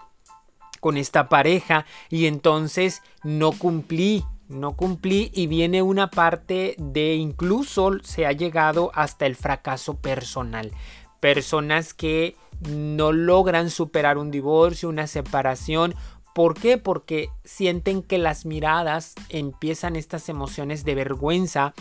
con 0.80 0.96
esta 0.96 1.28
pareja 1.28 1.86
y 2.10 2.26
entonces 2.26 3.02
no 3.22 3.52
cumplí 3.52 4.24
no 4.48 4.76
cumplí 4.76 5.30
y 5.34 5.46
viene 5.46 5.82
una 5.82 6.10
parte 6.10 6.74
de 6.78 7.14
incluso 7.14 7.92
se 8.02 8.26
ha 8.26 8.32
llegado 8.32 8.90
hasta 8.94 9.26
el 9.26 9.36
fracaso 9.36 9.94
personal. 9.96 10.72
Personas 11.20 11.94
que 11.94 12.36
no 12.68 13.12
logran 13.12 13.70
superar 13.70 14.18
un 14.18 14.30
divorcio, 14.30 14.88
una 14.88 15.06
separación. 15.06 15.94
¿Por 16.34 16.54
qué? 16.54 16.78
Porque 16.78 17.30
sienten 17.44 18.02
que 18.02 18.18
las 18.18 18.44
miradas 18.44 19.14
empiezan 19.28 19.96
estas 19.96 20.28
emociones 20.28 20.84
de 20.84 20.94
vergüenza. 20.94 21.74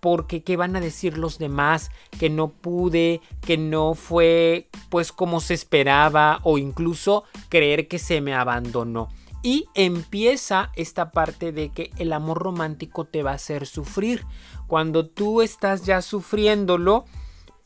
Porque 0.00 0.44
qué 0.44 0.56
van 0.56 0.76
a 0.76 0.80
decir 0.80 1.18
los 1.18 1.38
demás 1.38 1.90
que 2.20 2.30
no 2.30 2.48
pude, 2.48 3.20
que 3.40 3.58
no 3.58 3.94
fue 3.94 4.68
pues 4.90 5.10
como 5.10 5.40
se 5.40 5.54
esperaba 5.54 6.38
o 6.44 6.56
incluso 6.56 7.24
creer 7.48 7.88
que 7.88 7.98
se 7.98 8.20
me 8.20 8.32
abandonó. 8.32 9.08
Y 9.42 9.66
empieza 9.74 10.72
esta 10.74 11.10
parte 11.10 11.52
de 11.52 11.70
que 11.70 11.90
el 11.96 12.12
amor 12.12 12.38
romántico 12.38 13.04
te 13.04 13.22
va 13.22 13.32
a 13.32 13.34
hacer 13.34 13.66
sufrir. 13.66 14.24
Cuando 14.66 15.06
tú 15.06 15.42
estás 15.42 15.84
ya 15.84 16.02
sufriéndolo, 16.02 17.04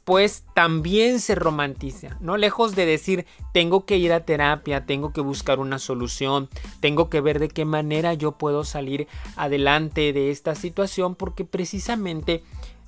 pues 0.04 0.44
también 0.54 1.20
se 1.20 1.34
romantiza, 1.34 2.16
¿no? 2.20 2.36
Lejos 2.36 2.74
de 2.74 2.86
decir, 2.86 3.24
tengo 3.52 3.86
que 3.86 3.98
ir 3.98 4.12
a 4.12 4.24
terapia, 4.24 4.84
tengo 4.84 5.12
que 5.12 5.20
buscar 5.20 5.60
una 5.60 5.78
solución, 5.78 6.48
tengo 6.80 7.08
que 7.08 7.20
ver 7.20 7.38
de 7.38 7.48
qué 7.48 7.64
manera 7.64 8.12
yo 8.14 8.32
puedo 8.32 8.64
salir 8.64 9.06
adelante 9.36 10.12
de 10.12 10.30
esta 10.30 10.56
situación, 10.56 11.14
porque 11.14 11.44
precisamente 11.44 12.42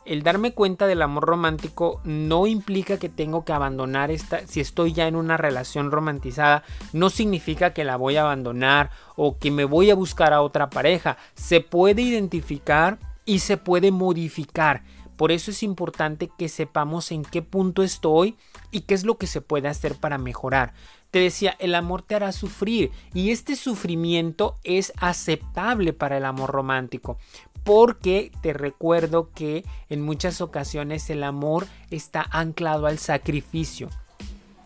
el 0.06 0.22
darme 0.22 0.52
cuenta 0.52 0.86
del 0.86 1.02
amor 1.02 1.24
romántico 1.24 2.00
no 2.04 2.46
implica 2.46 2.98
que 2.98 3.08
tengo 3.08 3.44
que 3.44 3.52
abandonar 3.52 4.10
esta, 4.10 4.46
si 4.46 4.60
estoy 4.60 4.92
ya 4.92 5.08
en 5.08 5.16
una 5.16 5.36
relación 5.36 5.90
romantizada, 5.90 6.62
no 6.92 7.10
significa 7.10 7.72
que 7.72 7.84
la 7.84 7.96
voy 7.96 8.16
a 8.16 8.22
abandonar 8.22 8.90
o 9.16 9.38
que 9.38 9.50
me 9.50 9.64
voy 9.64 9.90
a 9.90 9.94
buscar 9.94 10.32
a 10.32 10.42
otra 10.42 10.70
pareja. 10.70 11.16
Se 11.34 11.60
puede 11.60 12.02
identificar 12.02 12.98
y 13.24 13.38
se 13.38 13.56
puede 13.56 13.90
modificar. 13.90 14.82
Por 15.16 15.30
eso 15.30 15.52
es 15.52 15.62
importante 15.62 16.30
que 16.36 16.48
sepamos 16.48 17.12
en 17.12 17.22
qué 17.22 17.40
punto 17.40 17.82
estoy 17.82 18.36
y 18.72 18.80
qué 18.82 18.94
es 18.94 19.04
lo 19.04 19.16
que 19.16 19.26
se 19.28 19.40
puede 19.40 19.68
hacer 19.68 19.94
para 19.94 20.18
mejorar. 20.18 20.74
Te 21.12 21.20
decía, 21.20 21.54
el 21.60 21.76
amor 21.76 22.02
te 22.02 22.16
hará 22.16 22.32
sufrir 22.32 22.90
y 23.14 23.30
este 23.30 23.54
sufrimiento 23.54 24.56
es 24.64 24.92
aceptable 24.96 25.92
para 25.92 26.16
el 26.16 26.24
amor 26.24 26.50
romántico 26.50 27.18
porque 27.64 28.30
te 28.42 28.52
recuerdo 28.52 29.30
que 29.34 29.64
en 29.88 30.02
muchas 30.02 30.40
ocasiones 30.40 31.08
el 31.10 31.24
amor 31.24 31.66
está 31.90 32.26
anclado 32.30 32.86
al 32.86 32.98
sacrificio. 32.98 33.88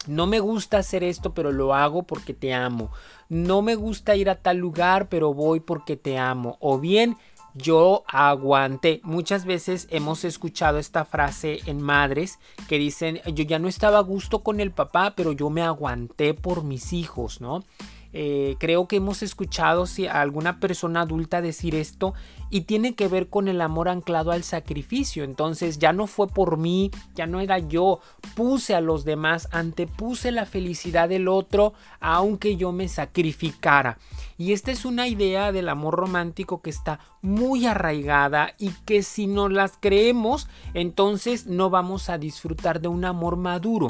No 0.06 0.26
me 0.26 0.40
gusta 0.40 0.78
hacer 0.78 1.04
esto, 1.04 1.34
pero 1.34 1.52
lo 1.52 1.74
hago 1.74 2.02
porque 2.02 2.34
te 2.34 2.54
amo. 2.54 2.90
No 3.28 3.62
me 3.62 3.74
gusta 3.74 4.16
ir 4.16 4.30
a 4.30 4.36
tal 4.36 4.56
lugar, 4.56 5.08
pero 5.08 5.34
voy 5.34 5.60
porque 5.60 5.96
te 5.96 6.18
amo. 6.18 6.56
O 6.60 6.78
bien 6.78 7.16
yo 7.54 8.04
aguanté. 8.06 9.00
Muchas 9.04 9.44
veces 9.44 9.86
hemos 9.90 10.24
escuchado 10.24 10.78
esta 10.78 11.04
frase 11.04 11.60
en 11.66 11.82
madres 11.82 12.38
que 12.68 12.78
dicen, 12.78 13.20
yo 13.26 13.44
ya 13.44 13.58
no 13.58 13.68
estaba 13.68 13.98
a 13.98 14.02
gusto 14.02 14.40
con 14.40 14.60
el 14.60 14.70
papá, 14.70 15.14
pero 15.16 15.32
yo 15.32 15.50
me 15.50 15.62
aguanté 15.62 16.34
por 16.34 16.64
mis 16.64 16.92
hijos, 16.92 17.40
¿no? 17.40 17.64
Eh, 18.12 18.56
creo 18.58 18.88
que 18.88 18.96
hemos 18.96 19.22
escuchado 19.22 19.84
a 20.10 20.20
alguna 20.20 20.60
persona 20.60 21.02
adulta 21.02 21.42
decir 21.42 21.74
esto 21.74 22.14
y 22.50 22.62
tiene 22.62 22.94
que 22.94 23.06
ver 23.06 23.28
con 23.28 23.48
el 23.48 23.60
amor 23.60 23.88
anclado 23.88 24.30
al 24.30 24.44
sacrificio. 24.44 25.24
Entonces 25.24 25.78
ya 25.78 25.92
no 25.92 26.06
fue 26.06 26.28
por 26.28 26.56
mí, 26.56 26.90
ya 27.14 27.26
no 27.26 27.40
era 27.40 27.58
yo, 27.58 28.00
puse 28.34 28.74
a 28.74 28.80
los 28.80 29.04
demás, 29.04 29.48
antepuse 29.52 30.32
la 30.32 30.46
felicidad 30.46 31.08
del 31.08 31.28
otro 31.28 31.74
aunque 32.00 32.56
yo 32.56 32.72
me 32.72 32.88
sacrificara. 32.88 33.98
Y 34.38 34.52
esta 34.52 34.70
es 34.70 34.84
una 34.84 35.08
idea 35.08 35.52
del 35.52 35.68
amor 35.68 35.96
romántico 35.96 36.62
que 36.62 36.70
está 36.70 37.00
muy 37.22 37.66
arraigada 37.66 38.54
y 38.58 38.70
que 38.86 39.02
si 39.02 39.26
no 39.26 39.48
las 39.48 39.72
creemos, 39.78 40.48
entonces 40.74 41.46
no 41.46 41.70
vamos 41.70 42.08
a 42.08 42.18
disfrutar 42.18 42.80
de 42.80 42.88
un 42.88 43.04
amor 43.04 43.36
maduro. 43.36 43.88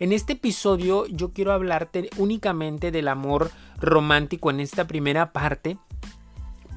En 0.00 0.14
este 0.14 0.32
episodio 0.32 1.04
yo 1.08 1.30
quiero 1.34 1.52
hablarte 1.52 2.08
únicamente 2.16 2.90
del 2.90 3.06
amor 3.06 3.50
romántico 3.78 4.50
en 4.50 4.60
esta 4.60 4.86
primera 4.86 5.30
parte. 5.34 5.76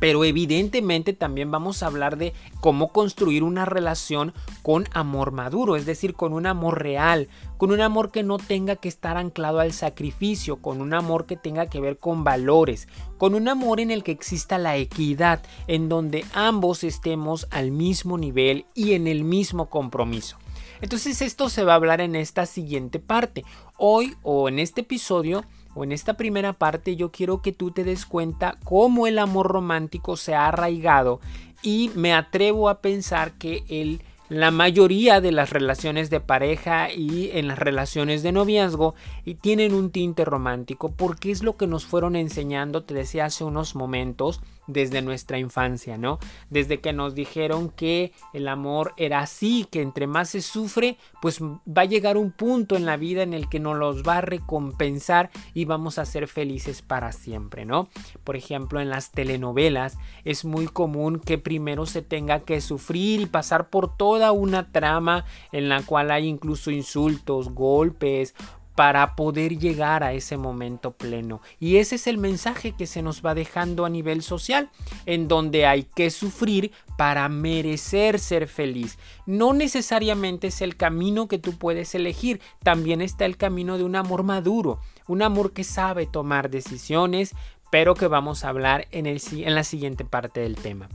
Pero 0.01 0.25
evidentemente 0.25 1.13
también 1.13 1.49
vamos 1.49 1.81
a 1.81 1.85
hablar 1.85 2.17
de 2.17 2.33
cómo 2.59 2.91
construir 2.91 3.43
una 3.43 3.63
relación 3.63 4.33
con 4.61 4.89
amor 4.91 5.31
maduro, 5.31 5.77
es 5.77 5.85
decir, 5.85 6.15
con 6.15 6.33
un 6.33 6.45
amor 6.45 6.83
real, 6.83 7.29
con 7.55 7.71
un 7.71 7.79
amor 7.79 8.11
que 8.11 8.23
no 8.23 8.37
tenga 8.37 8.75
que 8.75 8.89
estar 8.89 9.15
anclado 9.15 9.61
al 9.61 9.71
sacrificio, 9.71 10.57
con 10.57 10.81
un 10.81 10.93
amor 10.93 11.25
que 11.25 11.37
tenga 11.37 11.67
que 11.67 11.79
ver 11.79 11.97
con 11.97 12.25
valores, 12.25 12.89
con 13.17 13.35
un 13.35 13.47
amor 13.47 13.79
en 13.79 13.91
el 13.91 14.03
que 14.03 14.11
exista 14.11 14.57
la 14.57 14.75
equidad, 14.75 15.41
en 15.67 15.87
donde 15.87 16.25
ambos 16.33 16.83
estemos 16.83 17.47
al 17.51 17.71
mismo 17.71 18.17
nivel 18.17 18.65
y 18.75 18.95
en 18.95 19.07
el 19.07 19.23
mismo 19.23 19.69
compromiso. 19.69 20.42
Entonces 20.83 21.21
esto 21.21 21.47
se 21.47 21.63
va 21.63 21.71
a 21.71 21.75
hablar 21.77 22.01
en 22.01 22.13
esta 22.13 22.45
siguiente 22.45 22.99
parte. 22.99 23.45
Hoy 23.77 24.17
o 24.21 24.49
en 24.49 24.59
este 24.59 24.81
episodio 24.81 25.45
o 25.75 25.85
en 25.85 25.93
esta 25.93 26.15
primera 26.15 26.51
parte 26.51 26.97
yo 26.97 27.09
quiero 27.09 27.41
que 27.41 27.53
tú 27.53 27.71
te 27.71 27.85
des 27.85 28.05
cuenta 28.05 28.57
cómo 28.65 29.07
el 29.07 29.17
amor 29.17 29.47
romántico 29.47 30.17
se 30.17 30.35
ha 30.35 30.49
arraigado 30.49 31.21
y 31.61 31.89
me 31.95 32.13
atrevo 32.13 32.67
a 32.67 32.81
pensar 32.81 33.31
que 33.37 33.63
el 33.69 34.01
la 34.27 34.51
mayoría 34.51 35.21
de 35.21 35.31
las 35.31 35.51
relaciones 35.51 36.09
de 36.09 36.19
pareja 36.19 36.91
y 36.91 37.29
en 37.33 37.47
las 37.47 37.59
relaciones 37.59 38.23
de 38.23 38.31
noviazgo 38.31 38.95
y 39.23 39.35
tienen 39.35 39.73
un 39.73 39.89
tinte 39.89 40.25
romántico 40.25 40.91
porque 40.91 41.31
es 41.31 41.43
lo 41.43 41.55
que 41.55 41.67
nos 41.67 41.85
fueron 41.85 42.15
enseñando, 42.15 42.83
te 42.83 42.93
decía 42.93 43.25
hace 43.25 43.43
unos 43.43 43.75
momentos, 43.75 44.41
desde 44.67 45.01
nuestra 45.01 45.37
infancia, 45.37 45.97
¿no? 45.97 46.19
Desde 46.49 46.79
que 46.79 46.93
nos 46.93 47.15
dijeron 47.15 47.69
que 47.69 48.13
el 48.33 48.47
amor 48.47 48.93
era 48.97 49.19
así, 49.19 49.67
que 49.69 49.81
entre 49.81 50.07
más 50.07 50.29
se 50.29 50.41
sufre, 50.41 50.97
pues 51.21 51.41
va 51.41 51.83
a 51.83 51.85
llegar 51.85 52.17
un 52.17 52.31
punto 52.31 52.75
en 52.75 52.85
la 52.85 52.97
vida 52.97 53.23
en 53.23 53.33
el 53.33 53.49
que 53.49 53.59
nos 53.59 53.77
los 53.77 54.03
va 54.03 54.17
a 54.17 54.21
recompensar 54.21 55.31
y 55.53 55.65
vamos 55.65 55.99
a 55.99 56.05
ser 56.05 56.27
felices 56.27 56.81
para 56.81 57.11
siempre, 57.11 57.65
¿no? 57.65 57.89
Por 58.23 58.35
ejemplo, 58.35 58.79
en 58.79 58.89
las 58.89 59.11
telenovelas 59.11 59.97
es 60.23 60.45
muy 60.45 60.67
común 60.67 61.19
que 61.19 61.37
primero 61.37 61.85
se 61.85 62.01
tenga 62.01 62.39
que 62.41 62.61
sufrir 62.61 63.21
y 63.21 63.25
pasar 63.25 63.69
por 63.69 63.95
toda 63.95 64.31
una 64.31 64.71
trama 64.71 65.25
en 65.51 65.69
la 65.69 65.81
cual 65.83 66.11
hay 66.11 66.27
incluso 66.27 66.71
insultos, 66.71 67.49
golpes, 67.49 68.35
para 68.75 69.15
poder 69.15 69.57
llegar 69.59 70.03
a 70.03 70.13
ese 70.13 70.37
momento 70.37 70.91
pleno. 70.91 71.41
Y 71.59 71.77
ese 71.77 71.95
es 71.95 72.07
el 72.07 72.17
mensaje 72.17 72.71
que 72.71 72.87
se 72.87 73.01
nos 73.01 73.23
va 73.23 73.35
dejando 73.35 73.85
a 73.85 73.89
nivel 73.89 74.23
social, 74.23 74.69
en 75.05 75.27
donde 75.27 75.65
hay 75.65 75.83
que 75.83 76.09
sufrir 76.09 76.71
para 76.97 77.29
merecer 77.29 78.19
ser 78.19 78.47
feliz. 78.47 78.97
No 79.25 79.53
necesariamente 79.53 80.47
es 80.47 80.61
el 80.61 80.75
camino 80.75 81.27
que 81.27 81.39
tú 81.39 81.57
puedes 81.57 81.93
elegir, 81.95 82.41
también 82.63 83.01
está 83.01 83.25
el 83.25 83.37
camino 83.37 83.77
de 83.77 83.83
un 83.83 83.95
amor 83.95 84.23
maduro, 84.23 84.79
un 85.07 85.21
amor 85.21 85.53
que 85.53 85.63
sabe 85.63 86.05
tomar 86.05 86.49
decisiones, 86.49 87.35
pero 87.71 87.95
que 87.95 88.07
vamos 88.07 88.43
a 88.43 88.49
hablar 88.49 88.87
en, 88.91 89.05
el, 89.05 89.21
en 89.31 89.55
la 89.55 89.63
siguiente 89.63 90.05
parte 90.05 90.39
del 90.39 90.55
tema. 90.55 90.89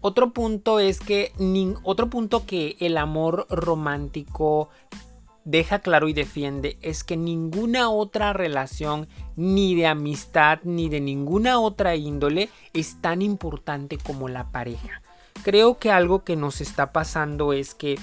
Otro 0.00 0.32
punto 0.32 0.78
es 0.78 1.00
que 1.00 1.32
otro 1.82 2.08
punto 2.10 2.46
que 2.46 2.76
el 2.78 2.96
amor 2.96 3.46
romántico 3.50 4.68
deja 5.46 5.78
claro 5.78 6.08
y 6.08 6.12
defiende 6.12 6.76
es 6.82 7.04
que 7.04 7.16
ninguna 7.16 7.88
otra 7.88 8.34
relación, 8.34 9.08
ni 9.36 9.74
de 9.74 9.86
amistad, 9.86 10.58
ni 10.64 10.88
de 10.90 11.00
ninguna 11.00 11.60
otra 11.60 11.96
índole, 11.96 12.50
es 12.74 13.00
tan 13.00 13.22
importante 13.22 13.96
como 13.96 14.28
la 14.28 14.50
pareja. 14.50 15.00
Creo 15.44 15.78
que 15.78 15.90
algo 15.90 16.24
que 16.24 16.36
nos 16.36 16.60
está 16.60 16.92
pasando 16.92 17.52
es 17.52 17.74
que 17.74 17.96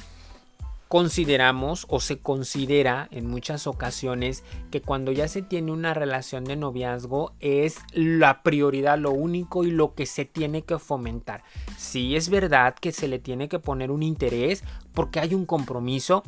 consideramos 0.93 1.85
o 1.89 1.99
se 1.99 2.19
considera 2.19 3.07
en 3.11 3.27
muchas 3.27 3.65
ocasiones 3.65 4.43
que 4.69 4.79
cuando 4.79 5.11
ya 5.11 5.27
se 5.27 5.41
tiene 5.41 5.71
una 5.71 5.95
relación 5.95 6.43
de 6.45 6.55
noviazgo 6.55 7.33
es 7.39 7.79
la 7.93 8.43
prioridad, 8.43 8.99
lo 8.99 9.09
único 9.09 9.63
y 9.63 9.71
lo 9.71 9.95
que 9.95 10.05
se 10.05 10.23
tiene 10.23 10.61
que 10.61 10.77
fomentar. 10.77 11.43
Sí 11.77 12.15
es 12.15 12.29
verdad 12.29 12.75
que 12.75 12.91
se 12.91 13.07
le 13.07 13.17
tiene 13.17 13.49
que 13.49 13.57
poner 13.57 13.89
un 13.89 14.03
interés 14.03 14.63
porque 14.93 15.19
hay 15.19 15.33
un 15.33 15.47
compromiso, 15.47 16.23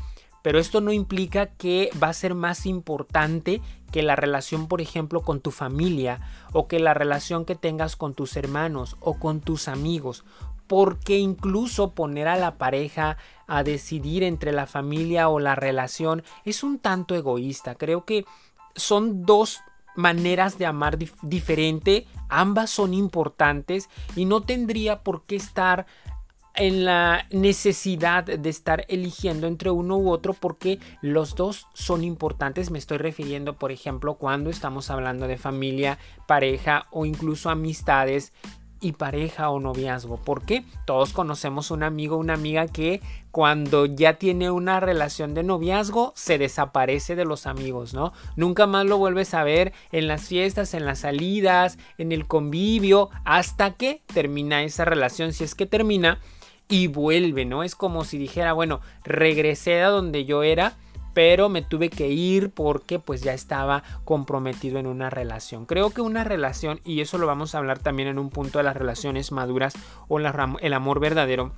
pero 0.45 0.60
esto 0.60 0.79
no 0.79 0.91
implica 0.91 1.47
que 1.47 1.89
va 2.01 2.10
a 2.10 2.13
ser 2.13 2.36
más 2.36 2.67
importante 2.67 3.63
que 3.91 4.03
la 4.03 4.15
relación, 4.15 4.67
por 4.67 4.79
ejemplo, 4.79 5.21
con 5.21 5.39
tu 5.39 5.49
familia 5.49 6.19
o 6.53 6.67
que 6.67 6.77
la 6.77 6.93
relación 6.93 7.45
que 7.45 7.55
tengas 7.55 7.95
con 7.95 8.13
tus 8.13 8.38
hermanos 8.38 8.95
o 8.99 9.17
con 9.17 9.41
tus 9.41 9.67
amigos. 9.67 10.23
Porque 10.67 11.17
incluso 11.17 11.93
poner 11.93 12.27
a 12.27 12.36
la 12.36 12.60
pareja 12.60 13.17
a 13.47 13.63
decidir 13.63 14.21
entre 14.21 14.51
la 14.51 14.67
familia 14.67 15.29
o 15.29 15.39
la 15.39 15.55
relación 15.55 16.21
es 16.43 16.62
un 16.62 16.77
tanto 16.77 17.15
egoísta. 17.15 17.73
Creo 17.73 18.05
que 18.05 18.23
son 18.75 19.25
dos 19.25 19.62
maneras 19.95 20.60
de 20.60 20.67
amar 20.67 20.99
diferente, 21.23 22.05
ambas 22.29 22.69
son 22.69 22.93
importantes 22.93 23.89
y 24.15 24.25
no 24.25 24.41
tendría 24.41 25.01
por 25.01 25.23
qué 25.23 25.38
estar 25.38 25.88
en 26.57 26.85
la 26.85 27.25
necesidad 27.31 28.23
de 28.23 28.49
estar 28.49 28.85
eligiendo 28.87 29.47
entre 29.47 29.71
uno 29.71 29.97
u 29.97 30.09
otro 30.09 30.33
porque 30.33 30.79
los 31.01 31.35
dos 31.35 31.67
son 31.73 32.03
importantes. 32.03 32.71
Me 32.71 32.79
estoy 32.79 32.97
refiriendo, 32.97 33.57
por 33.57 33.71
ejemplo, 33.71 34.15
cuando 34.15 34.49
estamos 34.49 34.89
hablando 34.89 35.27
de 35.27 35.37
familia, 35.37 35.97
pareja 36.27 36.87
o 36.91 37.05
incluso 37.05 37.49
amistades 37.49 38.33
y 38.81 38.91
pareja 38.93 39.49
o 39.49 39.59
noviazgo. 39.59 40.17
Porque 40.17 40.63
todos 40.85 41.13
conocemos 41.13 41.71
un 41.71 41.83
amigo 41.83 42.17
una 42.17 42.33
amiga 42.33 42.67
que 42.67 43.01
cuando 43.31 43.85
ya 43.85 44.13
tiene 44.13 44.51
una 44.51 44.79
relación 44.79 45.33
de 45.33 45.43
noviazgo 45.43 46.13
se 46.15 46.37
desaparece 46.37 47.15
de 47.15 47.25
los 47.25 47.47
amigos, 47.47 47.93
¿no? 47.93 48.13
Nunca 48.35 48.67
más 48.67 48.85
lo 48.85 48.97
vuelves 48.97 49.33
a 49.33 49.43
ver 49.43 49.73
en 49.91 50.07
las 50.07 50.27
fiestas, 50.27 50.73
en 50.73 50.85
las 50.85 50.99
salidas, 50.99 51.77
en 51.97 52.11
el 52.11 52.27
convivio, 52.27 53.09
hasta 53.25 53.71
que 53.71 54.03
termina 54.13 54.63
esa 54.63 54.85
relación, 54.85 55.33
si 55.33 55.43
es 55.43 55.55
que 55.55 55.65
termina 55.65 56.19
y 56.67 56.88
vuelve, 56.88 57.45
¿no? 57.45 57.63
Es 57.63 57.75
como 57.75 58.04
si 58.04 58.17
dijera, 58.17 58.54
bueno, 58.54 58.82
regresé 59.04 59.82
a 59.82 59.89
donde 59.89 60.25
yo 60.25 60.43
era, 60.43 60.73
pero 61.13 61.47
me 61.47 61.62
tuve 61.62 61.89
que 61.89 62.10
ir 62.10 62.49
porque 62.49 62.99
pues 62.99 63.21
ya 63.21 63.34
estaba 63.34 63.84
comprometido 64.04 64.80
en 64.80 64.88
una 64.88 65.10
relación. 65.10 65.65
Creo 65.65 65.91
que 65.91 66.01
una 66.01 66.23
relación, 66.23 66.82
y 66.84 67.01
eso 67.01 67.17
lo 67.17 67.28
vamos 67.28 67.56
a 67.56 67.60
hablar 67.60 67.80
también 67.80 68.10
en 68.10 68.19
un 68.19 68.30
punto 68.30 68.60
de 68.60 68.65
las 68.65 68.75
relaciones 68.75 69.32
maduras 69.32 69.73
o 70.08 70.19
el 70.19 70.73
amor 70.73 70.99
verdadero, 70.99 71.54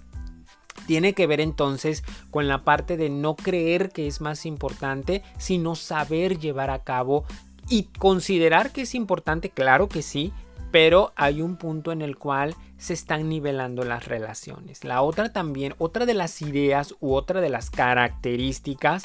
tiene 0.85 1.13
que 1.13 1.27
ver 1.27 1.41
entonces 1.41 2.03
con 2.29 2.47
la 2.47 2.63
parte 2.63 2.97
de 2.97 3.09
no 3.09 3.35
creer 3.35 3.89
que 3.89 4.07
es 4.07 4.21
más 4.21 4.45
importante, 4.45 5.23
sino 5.37 5.75
saber 5.75 6.37
llevar 6.37 6.69
a 6.69 6.83
cabo 6.83 7.25
y 7.67 7.85
considerar 7.97 8.71
que 8.71 8.81
es 8.81 8.95
importante, 8.95 9.49
claro 9.49 9.89
que 9.89 10.01
sí, 10.01 10.31
pero 10.71 11.13
hay 11.15 11.41
un 11.41 11.57
punto 11.57 11.91
en 11.91 12.01
el 12.01 12.17
cual 12.17 12.55
se 12.77 12.93
están 12.93 13.29
nivelando 13.29 13.83
las 13.83 14.05
relaciones. 14.05 14.83
La 14.83 15.01
otra 15.01 15.31
también, 15.31 15.75
otra 15.77 16.05
de 16.05 16.13
las 16.13 16.41
ideas 16.41 16.95
u 16.99 17.13
otra 17.13 17.41
de 17.41 17.49
las 17.49 17.69
características 17.69 19.03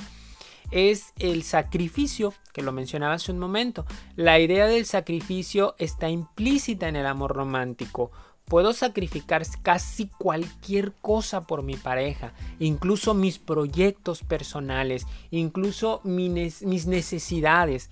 es 0.70 1.12
el 1.18 1.42
sacrificio, 1.42 2.34
que 2.52 2.62
lo 2.62 2.72
mencionaba 2.72 3.14
hace 3.14 3.30
un 3.30 3.38
momento. 3.38 3.84
La 4.16 4.40
idea 4.40 4.66
del 4.66 4.86
sacrificio 4.86 5.74
está 5.78 6.08
implícita 6.08 6.88
en 6.88 6.96
el 6.96 7.06
amor 7.06 7.32
romántico. 7.36 8.10
Puedo 8.46 8.72
sacrificar 8.72 9.42
casi 9.62 10.08
cualquier 10.08 10.92
cosa 10.94 11.42
por 11.42 11.62
mi 11.62 11.76
pareja, 11.76 12.34
incluso 12.58 13.14
mis 13.14 13.38
proyectos 13.38 14.22
personales, 14.24 15.06
incluso 15.30 16.00
mis 16.04 16.86
necesidades 16.86 17.90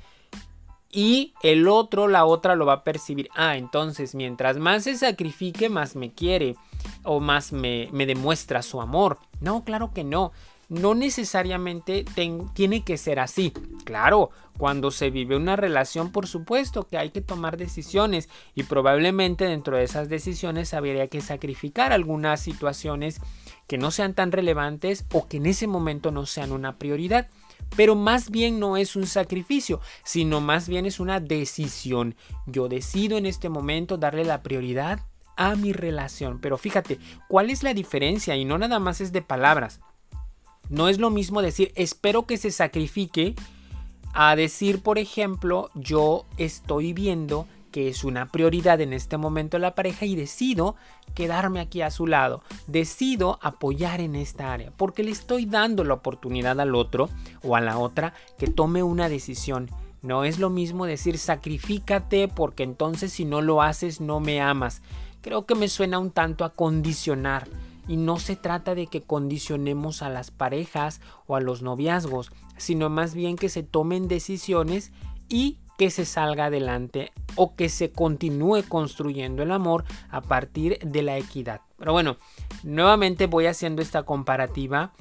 y 0.93 1.35
el 1.43 1.69
otro, 1.69 2.09
la 2.09 2.25
otra 2.25 2.57
lo 2.57 2.67
va 2.67 2.73
a 2.75 2.85
percibir. 2.85 3.29
Ah, 3.35 3.57
entonces 3.57 4.15
mientras 4.15 4.59
más 4.59 4.85
se 4.85 4.97
sacrifique, 4.97 5.69
más 5.69 5.97
me 5.97 6.13
quiere 6.13 6.57
o 7.05 7.21
más 7.21 7.53
me, 7.53 7.89
me 7.93 8.07
demuestra 8.07 8.63
su 8.63 8.81
amor. 8.81 9.19
No, 9.41 9.65
claro 9.65 9.93
que 9.93 10.05
no. 10.05 10.33
no 10.69 10.95
necesariamente 10.95 12.05
tiene 12.55 12.85
que 12.85 12.97
ser 12.97 13.21
así. 13.21 13.53
Claro, 13.85 14.31
cuando 14.59 14.91
se 14.91 15.11
vive 15.11 15.37
una 15.37 15.57
relación, 15.57 16.13
por 16.13 16.27
supuesto 16.27 16.87
que 16.87 16.99
hay 16.99 17.11
que 17.11 17.21
tomar 17.21 17.57
decisiones 17.57 18.29
y 18.55 18.65
probablemente 18.65 19.47
dentro 19.47 19.77
de 19.77 19.85
esas 19.85 20.09
decisiones 20.09 20.75
habría 20.75 21.07
que 21.07 21.21
sacrificar 21.21 21.93
algunas 21.93 22.41
situaciones 22.41 23.21
que 23.67 23.79
no 23.79 23.91
sean 23.91 24.15
tan 24.15 24.33
relevantes 24.33 25.07
o 25.13 25.29
que 25.29 25.37
en 25.37 25.47
ese 25.47 25.67
momento 25.67 26.11
no 26.11 26.27
sean 26.27 26.53
una 26.53 26.77
prioridad. 26.77 27.29
Pero 27.77 27.95
más 27.95 28.31
bien 28.31 28.59
no 28.59 28.77
es 28.77 28.97
un 28.97 29.07
sacrificio, 29.07 29.81
sino 30.05 30.41
más 30.41 30.69
bien 30.69 30.87
es 30.87 31.01
una 31.01 31.21
decisión. 31.21 32.15
Yo 32.47 32.69
decido 32.69 33.17
en 33.17 33.27
este 33.27 33.49
momento 33.49 33.97
darle 33.97 34.25
la 34.25 34.43
prioridad 34.43 35.01
a 35.37 35.57
mi 35.57 35.73
relación. 35.73 36.41
Pero 36.41 36.59
fíjate, 36.59 36.99
¿cuál 37.29 37.51
es 37.51 37.63
la 37.63 37.75
diferencia? 37.75 38.37
Y 38.37 38.45
no 38.45 38.59
nada 38.59 38.79
más 38.79 39.01
es 39.01 39.13
de 39.13 39.23
palabras. 39.23 39.81
No 40.69 40.89
es 40.89 40.99
lo 40.99 41.11
mismo 41.11 41.43
decir 41.43 41.73
espero 41.75 42.27
que 42.27 42.37
se 42.37 42.51
sacrifique 42.51 43.35
a 44.13 44.37
decir, 44.37 44.83
por 44.83 44.99
ejemplo, 44.99 45.71
yo 45.75 46.27
estoy 46.37 46.93
viendo 46.93 47.47
que 47.71 47.89
es 47.89 48.05
una 48.05 48.27
prioridad 48.27 48.81
en 48.81 48.93
este 48.93 49.17
momento 49.17 49.59
la 49.59 49.75
pareja 49.75 50.05
y 50.05 50.17
decido 50.17 50.77
quedarme 51.15 51.61
aquí 51.61 51.83
a 51.83 51.91
su 51.91 52.07
lado, 52.07 52.43
decido 52.67 53.39
apoyar 53.43 54.01
en 54.01 54.17
esta 54.17 54.53
área, 54.53 54.73
porque 54.77 55.03
le 55.03 55.11
estoy 55.11 55.47
dando 55.47 55.85
la 55.85 55.95
oportunidad 55.95 56.61
al 56.61 56.75
otro 56.75 57.09
o 57.43 57.57
a 57.57 57.61
la 57.61 57.79
otra 57.79 58.15
que 58.39 58.47
tome 58.47 58.83
una 58.83 59.09
decisión. 59.09 59.71
No 60.03 60.25
es 60.25 60.39
lo 60.39 60.49
mismo 60.49 60.87
decir 60.87 61.19
sacrifícate 61.19 62.29
porque 62.29 62.63
entonces 62.63 63.13
si 63.13 63.25
no 63.25 63.43
lo 63.43 63.63
haces 63.63 64.01
no 64.01 64.19
me 64.21 64.41
amas. 64.41 64.83
Creo 65.21 65.45
que 65.45 65.55
me 65.55 65.69
suena 65.69 65.99
un 65.99 66.11
tanto 66.11 66.45
a 66.45 66.51
condicionar. 66.55 67.49
Y 67.87 67.97
no 67.97 68.19
se 68.19 68.37
trata 68.37 68.75
de 68.75 68.87
que 68.87 69.03
condicionemos 69.03 70.03
a 70.03 70.11
las 70.11 70.31
parejas 70.31 71.01
o 71.27 71.35
a 71.35 71.41
los 71.41 71.61
noviazgos, 71.63 72.31
sino 72.57 72.89
más 72.89 73.15
bien 73.15 73.37
que 73.37 73.49
se 73.49 73.65
tomen 73.65 74.07
decisiones 74.07 74.93
y 75.29 75.59
que 75.81 75.89
se 75.89 76.05
salga 76.05 76.45
adelante 76.45 77.11
o 77.37 77.57
que 77.57 77.71
se 77.71 77.91
continúe 77.91 78.65
construyendo 78.69 79.43
el 79.43 79.51
amor 79.51 79.85
a 80.11 80.21
partir 80.21 80.79
de 80.81 81.01
la 81.01 81.17
equidad. 81.17 81.63
Pero 81.79 81.93
bueno, 81.93 82.19
nuevamente 82.63 83.27
voy 83.27 83.47
haciendo 83.47 83.81
esta 83.81 84.03
comparativa 84.03 84.93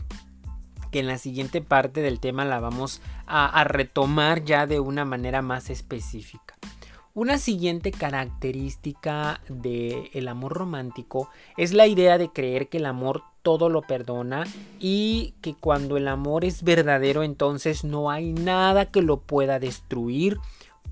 que 0.89 0.99
en 0.99 1.07
la 1.07 1.17
siguiente 1.17 1.61
parte 1.61 2.01
del 2.01 2.21
tema 2.21 2.45
la 2.45 2.61
vamos 2.61 3.01
a, 3.27 3.61
retomar 3.65 4.45
ya 4.45 4.67
de 4.67 4.79
una 4.79 5.03
manera 5.03 5.41
más 5.41 5.69
específica. 5.69 6.55
Una 7.13 7.39
siguiente 7.39 7.91
característica 7.91 9.41
del 9.49 10.29
amor 10.29 10.53
romántico 10.53 11.29
es 11.57 11.73
la 11.73 11.87
idea 11.87 12.17
de 12.17 12.29
creer 12.29 12.69
que 12.69 12.77
el 12.77 12.85
amor 12.85 13.23
todo 13.41 13.67
lo 13.67 13.81
perdona 13.81 14.45
y 14.79 15.33
que 15.41 15.55
cuando 15.55 15.97
el 15.97 16.07
amor 16.07 16.45
es 16.45 16.63
verdadero 16.63 17.23
entonces 17.23 17.83
no 17.83 18.09
hay 18.09 18.31
nada 18.31 18.85
que 18.85 19.01
lo 19.01 19.19
pueda 19.19 19.59
destruir 19.59 20.39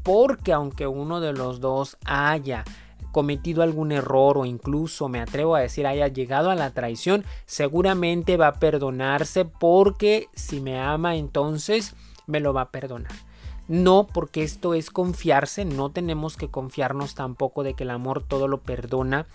porque 0.04 0.54
aunque 0.54 0.88
uno 0.88 1.20
de 1.20 1.34
los 1.34 1.60
dos 1.60 1.98
haya 2.06 2.64
cometido 3.12 3.64
algún 3.64 3.92
error 3.92 4.38
o 4.38 4.46
incluso 4.46 5.10
me 5.10 5.20
atrevo 5.20 5.56
a 5.56 5.62
decir 5.62 5.88
haya 5.88 6.08
llegado 6.08 6.52
a 6.52 6.56
la 6.56 6.72
traición, 6.72 7.26
seguramente 7.46 8.38
va 8.38 8.48
a 8.48 8.60
perdonarse 8.60 9.46
porque 9.46 10.28
si 10.36 10.62
me 10.62 10.80
ama 10.80 11.16
entonces 11.16 11.96
me 12.28 12.40
lo 12.40 12.54
va 12.54 12.62
a 12.62 12.72
perdonar. 12.72 13.14
No, 13.68 14.08
porque 14.08 14.44
esto 14.44 14.74
es 14.74 14.90
confiarse, 14.90 15.66
no 15.66 15.90
tenemos 15.90 16.38
que 16.38 16.48
confiarnos 16.48 17.16
tampoco 17.16 17.64
de 17.64 17.74
que 17.74 17.84
el 17.84 17.90
amor 17.90 18.24
todo 18.24 18.48
lo 18.48 18.62
perdona, 18.62 19.26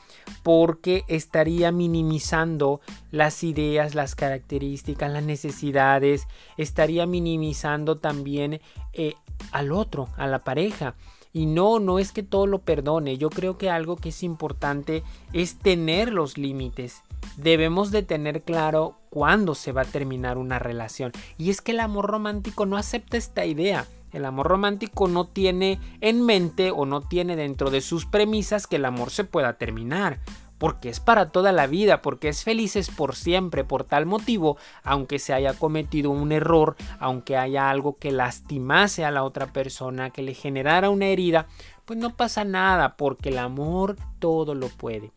porque 0.42 1.04
estaría 1.06 1.70
minimizando 1.70 2.80
las 3.10 3.44
ideas, 3.44 3.94
las 3.94 4.14
características, 4.14 5.12
las 5.12 5.22
necesidades, 5.22 6.28
estaría 6.56 7.04
minimizando 7.04 7.96
también 7.96 8.62
eh, 8.94 9.14
al 9.50 9.72
otro, 9.72 10.08
a 10.16 10.26
la 10.26 10.40
pareja. 10.40 10.94
Y 11.32 11.46
no, 11.46 11.80
no 11.80 11.98
es 11.98 12.12
que 12.12 12.22
todo 12.22 12.46
lo 12.46 12.60
perdone. 12.60 13.16
Yo 13.16 13.30
creo 13.30 13.56
que 13.56 13.70
algo 13.70 13.96
que 13.96 14.10
es 14.10 14.22
importante 14.22 15.02
es 15.32 15.58
tener 15.58 16.12
los 16.12 16.36
límites. 16.36 17.02
Debemos 17.36 17.90
de 17.90 18.02
tener 18.02 18.42
claro 18.42 18.98
cuándo 19.08 19.54
se 19.54 19.72
va 19.72 19.82
a 19.82 19.86
terminar 19.86 20.36
una 20.36 20.58
relación. 20.58 21.12
Y 21.38 21.50
es 21.50 21.62
que 21.62 21.72
el 21.72 21.80
amor 21.80 22.06
romántico 22.06 22.66
no 22.66 22.76
acepta 22.76 23.16
esta 23.16 23.46
idea. 23.46 23.86
El 24.12 24.26
amor 24.26 24.46
romántico 24.48 25.08
no 25.08 25.26
tiene 25.26 25.80
en 26.02 26.20
mente 26.20 26.70
o 26.70 26.84
no 26.84 27.00
tiene 27.00 27.34
dentro 27.34 27.70
de 27.70 27.80
sus 27.80 28.04
premisas 28.04 28.66
que 28.66 28.76
el 28.76 28.84
amor 28.84 29.10
se 29.10 29.24
pueda 29.24 29.54
terminar 29.54 30.20
porque 30.62 30.90
es 30.90 31.00
para 31.00 31.30
toda 31.30 31.50
la 31.50 31.66
vida, 31.66 32.02
porque 32.02 32.28
es 32.28 32.44
felices 32.44 32.88
por 32.88 33.16
siempre, 33.16 33.64
por 33.64 33.82
tal 33.82 34.06
motivo, 34.06 34.58
aunque 34.84 35.18
se 35.18 35.32
haya 35.32 35.54
cometido 35.54 36.10
un 36.10 36.30
error, 36.30 36.76
aunque 37.00 37.36
haya 37.36 37.68
algo 37.68 37.96
que 37.96 38.12
lastimase 38.12 39.04
a 39.04 39.10
la 39.10 39.24
otra 39.24 39.52
persona, 39.52 40.10
que 40.10 40.22
le 40.22 40.34
generara 40.34 40.88
una 40.88 41.06
herida, 41.06 41.48
pues 41.84 41.98
no 41.98 42.14
pasa 42.14 42.44
nada, 42.44 42.96
porque 42.96 43.30
el 43.30 43.38
amor 43.38 43.96
todo 44.20 44.54
lo 44.54 44.68
puede. 44.68 45.10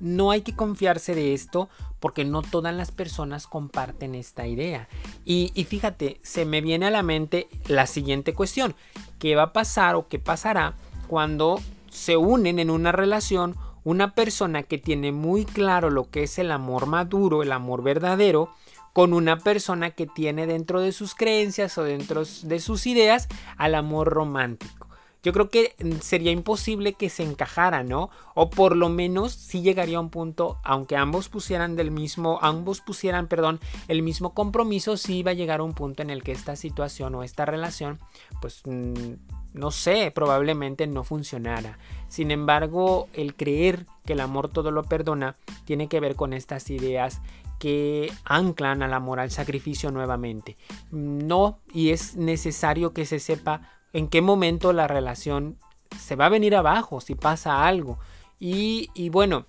No 0.00 0.30
hay 0.30 0.42
que 0.42 0.54
confiarse 0.54 1.14
de 1.14 1.32
esto 1.32 1.70
porque 1.98 2.26
no 2.26 2.42
todas 2.42 2.74
las 2.74 2.90
personas 2.90 3.46
comparten 3.46 4.14
esta 4.14 4.46
idea. 4.46 4.86
Y, 5.24 5.50
y, 5.54 5.64
fíjate, 5.64 6.20
se 6.22 6.44
me 6.44 6.60
viene 6.60 6.84
a 6.84 6.90
la 6.90 7.02
mente 7.02 7.48
la 7.68 7.86
siguiente 7.86 8.34
cuestión. 8.34 8.74
¿Qué 9.18 9.34
va 9.34 9.44
a 9.44 9.52
pasar 9.54 9.94
o 9.94 10.08
qué 10.08 10.18
pasará 10.18 10.74
cuando 11.08 11.58
se 11.90 12.18
unen 12.18 12.58
en 12.58 12.68
una 12.68 12.92
relación 12.92 13.56
una 13.84 14.14
persona 14.14 14.62
que 14.62 14.78
tiene 14.78 15.12
muy 15.12 15.44
claro 15.44 15.90
lo 15.90 16.10
que 16.10 16.24
es 16.24 16.38
el 16.38 16.50
amor 16.50 16.86
maduro, 16.86 17.42
el 17.42 17.52
amor 17.52 17.82
verdadero, 17.82 18.50
con 18.92 19.14
una 19.14 19.38
persona 19.38 19.90
que 19.90 20.06
tiene 20.06 20.46
dentro 20.46 20.80
de 20.80 20.92
sus 20.92 21.14
creencias 21.14 21.78
o 21.78 21.84
dentro 21.84 22.22
de 22.42 22.60
sus 22.60 22.86
ideas 22.86 23.28
al 23.56 23.74
amor 23.74 24.08
romántico? 24.08 24.82
yo 25.22 25.32
creo 25.32 25.50
que 25.50 25.74
mm, 25.82 26.00
sería 26.00 26.32
imposible 26.32 26.94
que 26.94 27.08
se 27.08 27.22
encajara, 27.22 27.84
¿no? 27.84 28.10
O 28.34 28.50
por 28.50 28.76
lo 28.76 28.88
menos 28.88 29.32
sí 29.32 29.62
llegaría 29.62 29.98
a 29.98 30.00
un 30.00 30.10
punto, 30.10 30.58
aunque 30.64 30.96
ambos 30.96 31.28
pusieran 31.28 31.76
del 31.76 31.90
mismo, 31.90 32.38
ambos 32.42 32.80
pusieran, 32.80 33.28
perdón, 33.28 33.60
el 33.88 34.02
mismo 34.02 34.34
compromiso, 34.34 34.96
sí 34.96 35.18
iba 35.18 35.30
a 35.30 35.34
llegar 35.34 35.60
a 35.60 35.64
un 35.64 35.74
punto 35.74 36.02
en 36.02 36.10
el 36.10 36.22
que 36.22 36.32
esta 36.32 36.56
situación 36.56 37.14
o 37.14 37.22
esta 37.22 37.44
relación, 37.44 38.00
pues 38.40 38.62
mm, 38.64 39.12
no 39.54 39.70
sé, 39.70 40.10
probablemente 40.14 40.86
no 40.86 41.04
funcionara. 41.04 41.78
Sin 42.08 42.30
embargo, 42.30 43.08
el 43.12 43.34
creer 43.34 43.86
que 44.04 44.14
el 44.14 44.20
amor 44.20 44.48
todo 44.48 44.70
lo 44.70 44.84
perdona 44.84 45.36
tiene 45.64 45.88
que 45.88 46.00
ver 46.00 46.16
con 46.16 46.32
estas 46.32 46.70
ideas 46.70 47.20
que 47.58 48.12
anclan 48.24 48.82
al 48.82 48.92
amor 48.92 49.20
al 49.20 49.30
sacrificio 49.30 49.90
nuevamente. 49.90 50.56
No, 50.90 51.58
y 51.72 51.90
es 51.90 52.16
necesario 52.16 52.92
que 52.92 53.06
se 53.06 53.20
sepa 53.20 53.70
en 53.92 54.08
qué 54.08 54.20
momento 54.20 54.72
la 54.72 54.88
relación 54.88 55.58
se 55.98 56.16
va 56.16 56.26
a 56.26 56.30
venir 56.30 56.56
abajo 56.56 57.00
si 57.00 57.14
pasa 57.14 57.66
algo. 57.66 57.98
Y, 58.40 59.08
bueno, 59.10 59.46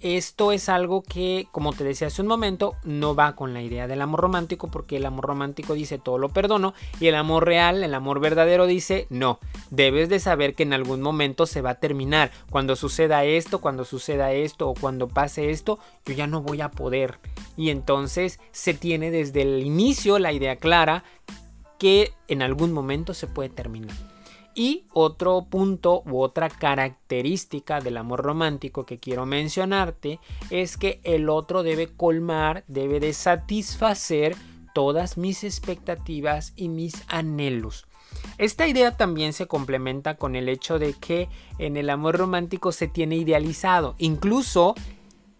esto 0.00 0.52
es 0.52 0.68
algo 0.68 1.02
que, 1.02 1.46
como 1.52 1.72
te 1.72 1.84
decía 1.84 2.08
hace 2.08 2.22
un 2.22 2.28
momento, 2.28 2.74
no 2.84 3.14
va 3.14 3.36
con 3.36 3.54
la 3.54 3.62
idea 3.62 3.86
del 3.86 4.00
amor 4.00 4.20
romántico, 4.20 4.68
porque 4.68 4.96
el 4.96 5.06
amor 5.06 5.26
romántico 5.26 5.74
dice 5.74 5.98
todo 5.98 6.18
lo 6.18 6.30
perdono, 6.30 6.74
y 7.00 7.08
el 7.08 7.14
amor 7.14 7.44
real, 7.44 7.84
el 7.84 7.94
amor 7.94 8.20
verdadero 8.20 8.66
dice 8.66 9.06
no, 9.10 9.38
debes 9.70 10.08
de 10.08 10.20
saber 10.20 10.54
que 10.54 10.62
en 10.62 10.72
algún 10.72 11.02
momento 11.02 11.46
se 11.46 11.60
va 11.60 11.70
a 11.70 11.80
terminar. 11.80 12.30
Cuando 12.50 12.76
suceda 12.76 13.24
esto, 13.24 13.60
cuando 13.60 13.84
suceda 13.84 14.32
esto 14.32 14.68
o 14.68 14.74
cuando 14.74 15.08
pase 15.08 15.50
esto, 15.50 15.78
yo 16.06 16.14
ya 16.14 16.26
no 16.26 16.42
voy 16.42 16.60
a 16.60 16.70
poder. 16.70 17.18
Y 17.56 17.70
entonces 17.70 18.40
se 18.52 18.74
tiene 18.74 19.10
desde 19.10 19.42
el 19.42 19.62
inicio 19.62 20.18
la 20.18 20.32
idea 20.32 20.56
clara 20.56 21.04
que 21.78 22.12
en 22.28 22.42
algún 22.42 22.72
momento 22.72 23.14
se 23.14 23.26
puede 23.26 23.48
terminar. 23.48 24.09
Y 24.54 24.84
otro 24.92 25.46
punto 25.48 26.02
u 26.06 26.20
otra 26.20 26.48
característica 26.48 27.80
del 27.80 27.96
amor 27.96 28.22
romántico 28.22 28.84
que 28.84 28.98
quiero 28.98 29.26
mencionarte 29.26 30.18
es 30.50 30.76
que 30.76 31.00
el 31.04 31.28
otro 31.28 31.62
debe 31.62 31.88
colmar, 31.88 32.64
debe 32.66 33.00
de 33.00 33.12
satisfacer 33.12 34.36
todas 34.74 35.18
mis 35.18 35.44
expectativas 35.44 36.52
y 36.56 36.68
mis 36.68 37.04
anhelos. 37.08 37.86
Esta 38.38 38.66
idea 38.66 38.96
también 38.96 39.32
se 39.32 39.46
complementa 39.46 40.16
con 40.16 40.34
el 40.34 40.48
hecho 40.48 40.78
de 40.78 40.94
que 40.94 41.28
en 41.58 41.76
el 41.76 41.90
amor 41.90 42.16
romántico 42.16 42.72
se 42.72 42.88
tiene 42.88 43.16
idealizado. 43.16 43.94
Incluso 43.98 44.74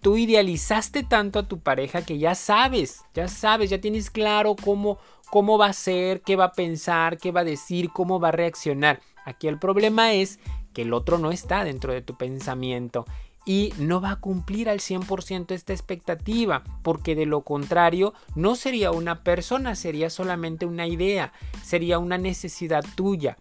tú 0.00 0.16
idealizaste 0.16 1.02
tanto 1.02 1.38
a 1.38 1.48
tu 1.48 1.60
pareja 1.60 2.02
que 2.02 2.18
ya 2.18 2.34
sabes, 2.34 3.02
ya 3.14 3.28
sabes, 3.28 3.70
ya 3.70 3.80
tienes 3.80 4.10
claro 4.10 4.56
cómo, 4.56 4.98
cómo 5.30 5.58
va 5.58 5.66
a 5.66 5.72
ser, 5.72 6.22
qué 6.22 6.36
va 6.36 6.46
a 6.46 6.52
pensar, 6.52 7.18
qué 7.18 7.32
va 7.32 7.40
a 7.40 7.44
decir, 7.44 7.90
cómo 7.90 8.20
va 8.20 8.28
a 8.28 8.32
reaccionar. 8.32 9.00
Aquí 9.24 9.48
el 9.48 9.58
problema 9.58 10.12
es 10.12 10.38
que 10.72 10.82
el 10.82 10.92
otro 10.92 11.18
no 11.18 11.30
está 11.30 11.64
dentro 11.64 11.92
de 11.92 12.02
tu 12.02 12.16
pensamiento 12.16 13.04
y 13.46 13.72
no 13.78 14.00
va 14.00 14.12
a 14.12 14.20
cumplir 14.20 14.68
al 14.68 14.80
100% 14.80 15.52
esta 15.52 15.72
expectativa, 15.72 16.62
porque 16.82 17.14
de 17.14 17.26
lo 17.26 17.42
contrario 17.42 18.14
no 18.34 18.54
sería 18.54 18.90
una 18.90 19.22
persona, 19.22 19.74
sería 19.74 20.10
solamente 20.10 20.66
una 20.66 20.86
idea, 20.86 21.32
sería 21.62 21.98
una 21.98 22.18
necesidad 22.18 22.84
tuya. 22.94 23.38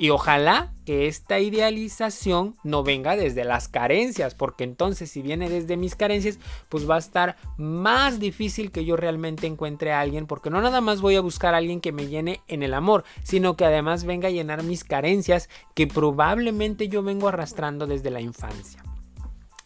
Y 0.00 0.08
ojalá 0.08 0.72
que 0.86 1.08
esta 1.08 1.40
idealización 1.40 2.56
no 2.64 2.82
venga 2.82 3.16
desde 3.16 3.44
las 3.44 3.68
carencias, 3.68 4.34
porque 4.34 4.64
entonces 4.64 5.10
si 5.10 5.20
viene 5.20 5.50
desde 5.50 5.76
mis 5.76 5.94
carencias, 5.94 6.38
pues 6.70 6.88
va 6.88 6.94
a 6.94 7.00
estar 7.00 7.36
más 7.58 8.18
difícil 8.18 8.72
que 8.72 8.86
yo 8.86 8.96
realmente 8.96 9.46
encuentre 9.46 9.92
a 9.92 10.00
alguien, 10.00 10.26
porque 10.26 10.48
no 10.48 10.62
nada 10.62 10.80
más 10.80 11.02
voy 11.02 11.16
a 11.16 11.20
buscar 11.20 11.52
a 11.52 11.58
alguien 11.58 11.82
que 11.82 11.92
me 11.92 12.06
llene 12.06 12.40
en 12.48 12.62
el 12.62 12.72
amor, 12.72 13.04
sino 13.24 13.58
que 13.58 13.66
además 13.66 14.04
venga 14.04 14.28
a 14.28 14.32
llenar 14.32 14.62
mis 14.62 14.84
carencias 14.84 15.50
que 15.74 15.86
probablemente 15.86 16.88
yo 16.88 17.02
vengo 17.02 17.28
arrastrando 17.28 17.86
desde 17.86 18.10
la 18.10 18.22
infancia. 18.22 18.82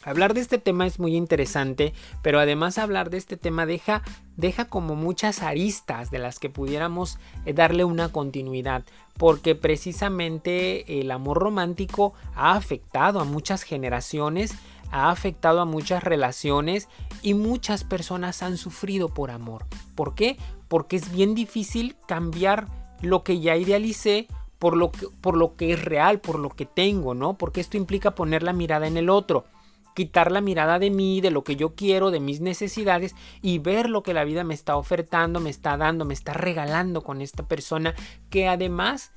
Hablar 0.05 0.35
de 0.35 0.43
este 0.43 0.59
tema 0.59 0.87
es 0.87 1.01
muy 1.01 1.17
interesante, 1.17 1.95
pero 2.21 2.39
además 2.39 2.77
hablar 2.77 3.09
de 3.09 3.17
este 3.17 3.39
tema 3.39 3.65
deja, 3.65 4.03
deja 4.37 4.67
como 4.67 4.97
muchas 4.97 5.43
aristas 5.43 6.11
de 6.11 6.19
las 6.19 6.39
que 6.39 6.51
pudiéramos 6.51 7.19
eh, 7.47 7.55
darle 7.55 7.85
una 7.85 8.11
continuidad, 8.11 8.85
porque 9.17 9.55
precisamente 9.55 11.01
el 11.01 11.11
amor 11.11 11.39
romántico 11.39 12.13
ha 12.35 12.53
afectado 12.53 13.19
a 13.19 13.25
muchas 13.25 13.63
generaciones, 13.63 14.53
ha 14.91 15.11
afectado 15.11 15.63
a 15.63 15.65
muchas 15.65 16.05
relaciones 16.05 16.89
y 17.23 17.33
muchas 17.33 17.83
personas 17.83 18.43
han 18.43 18.59
sufrido 18.59 19.09
por 19.09 19.31
amor. 19.31 19.65
¿Por 19.95 20.15
qué? 20.15 20.37
Porque 20.69 20.97
es 20.97 21.11
bien 21.13 21.35
difícil 21.35 21.97
cambiar 22.07 22.67
lo 23.01 23.25
que 23.25 23.41
ya 23.41 23.57
idealicé 23.57 24.29
por 24.59 24.77
lo 24.77 24.93
que, 24.93 25.09
por 25.23 25.37
lo 25.37 25.57
que 25.57 25.73
es 25.73 25.83
real, 25.83 26.21
por 26.21 26.39
lo 26.39 26.51
que 26.51 26.67
tengo, 26.67 27.15
¿no? 27.15 27.35
Porque 27.35 27.61
esto 27.61 27.79
implica 27.79 28.15
poner 28.15 28.43
la 28.43 28.53
mirada 28.53 28.87
en 28.87 28.99
el 28.99 29.09
otro 29.09 29.47
quitar 29.95 30.31
la 30.31 30.41
mirada 30.41 30.79
de 30.79 30.91
mí, 30.91 31.21
de 31.21 31.31
lo 31.31 31.45
que 31.45 31.57
yo 31.57 31.75
quiero, 31.75 32.11
de 32.11 32.21
mis 32.21 32.41
necesidades 32.41 33.15
y 33.41 33.59
ver 33.59 33.89
lo 33.89 34.03
que 34.03 34.15
la 34.15 34.25
vida 34.25 34.45
me 34.45 34.55
está 34.55 34.77
ofertando, 34.77 35.41
me 35.41 35.51
está 35.51 35.77
dando, 35.77 36.05
me 36.05 36.15
está 36.15 36.33
regalando 36.33 37.03
con 37.03 37.21
esta 37.21 37.47
persona 37.47 37.95
que 38.29 38.49
además 38.49 39.13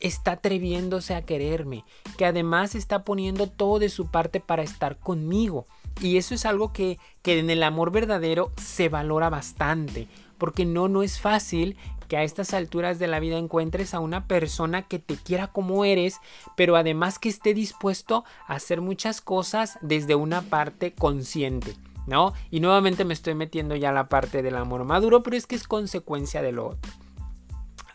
está 0.00 0.32
atreviéndose 0.32 1.14
a 1.14 1.22
quererme, 1.22 1.84
que 2.16 2.24
además 2.24 2.74
está 2.74 3.04
poniendo 3.04 3.46
todo 3.46 3.78
de 3.78 3.88
su 3.88 4.10
parte 4.10 4.40
para 4.40 4.62
estar 4.62 4.98
conmigo. 4.98 5.66
Y 6.00 6.16
eso 6.16 6.34
es 6.34 6.46
algo 6.46 6.72
que, 6.72 6.98
que 7.22 7.38
en 7.38 7.50
el 7.50 7.62
amor 7.62 7.90
verdadero 7.90 8.52
se 8.56 8.88
valora 8.88 9.28
bastante, 9.28 10.08
porque 10.38 10.64
no, 10.64 10.88
no 10.88 11.02
es 11.02 11.20
fácil 11.20 11.76
que 12.10 12.16
a 12.16 12.24
estas 12.24 12.54
alturas 12.54 12.98
de 12.98 13.06
la 13.06 13.20
vida 13.20 13.38
encuentres 13.38 13.94
a 13.94 14.00
una 14.00 14.26
persona 14.26 14.82
que 14.82 14.98
te 14.98 15.14
quiera 15.14 15.46
como 15.46 15.84
eres, 15.84 16.18
pero 16.56 16.74
además 16.74 17.20
que 17.20 17.28
esté 17.28 17.54
dispuesto 17.54 18.24
a 18.48 18.54
hacer 18.54 18.80
muchas 18.80 19.20
cosas 19.20 19.78
desde 19.80 20.16
una 20.16 20.42
parte 20.42 20.92
consciente. 20.92 21.76
¿No? 22.08 22.32
Y 22.50 22.58
nuevamente 22.58 23.04
me 23.04 23.14
estoy 23.14 23.34
metiendo 23.34 23.76
ya 23.76 23.90
a 23.90 23.92
la 23.92 24.08
parte 24.08 24.42
del 24.42 24.56
amor 24.56 24.84
maduro, 24.84 25.22
pero 25.22 25.36
es 25.36 25.46
que 25.46 25.54
es 25.54 25.68
consecuencia 25.68 26.42
de 26.42 26.50
lo 26.50 26.66
otro. 26.66 26.90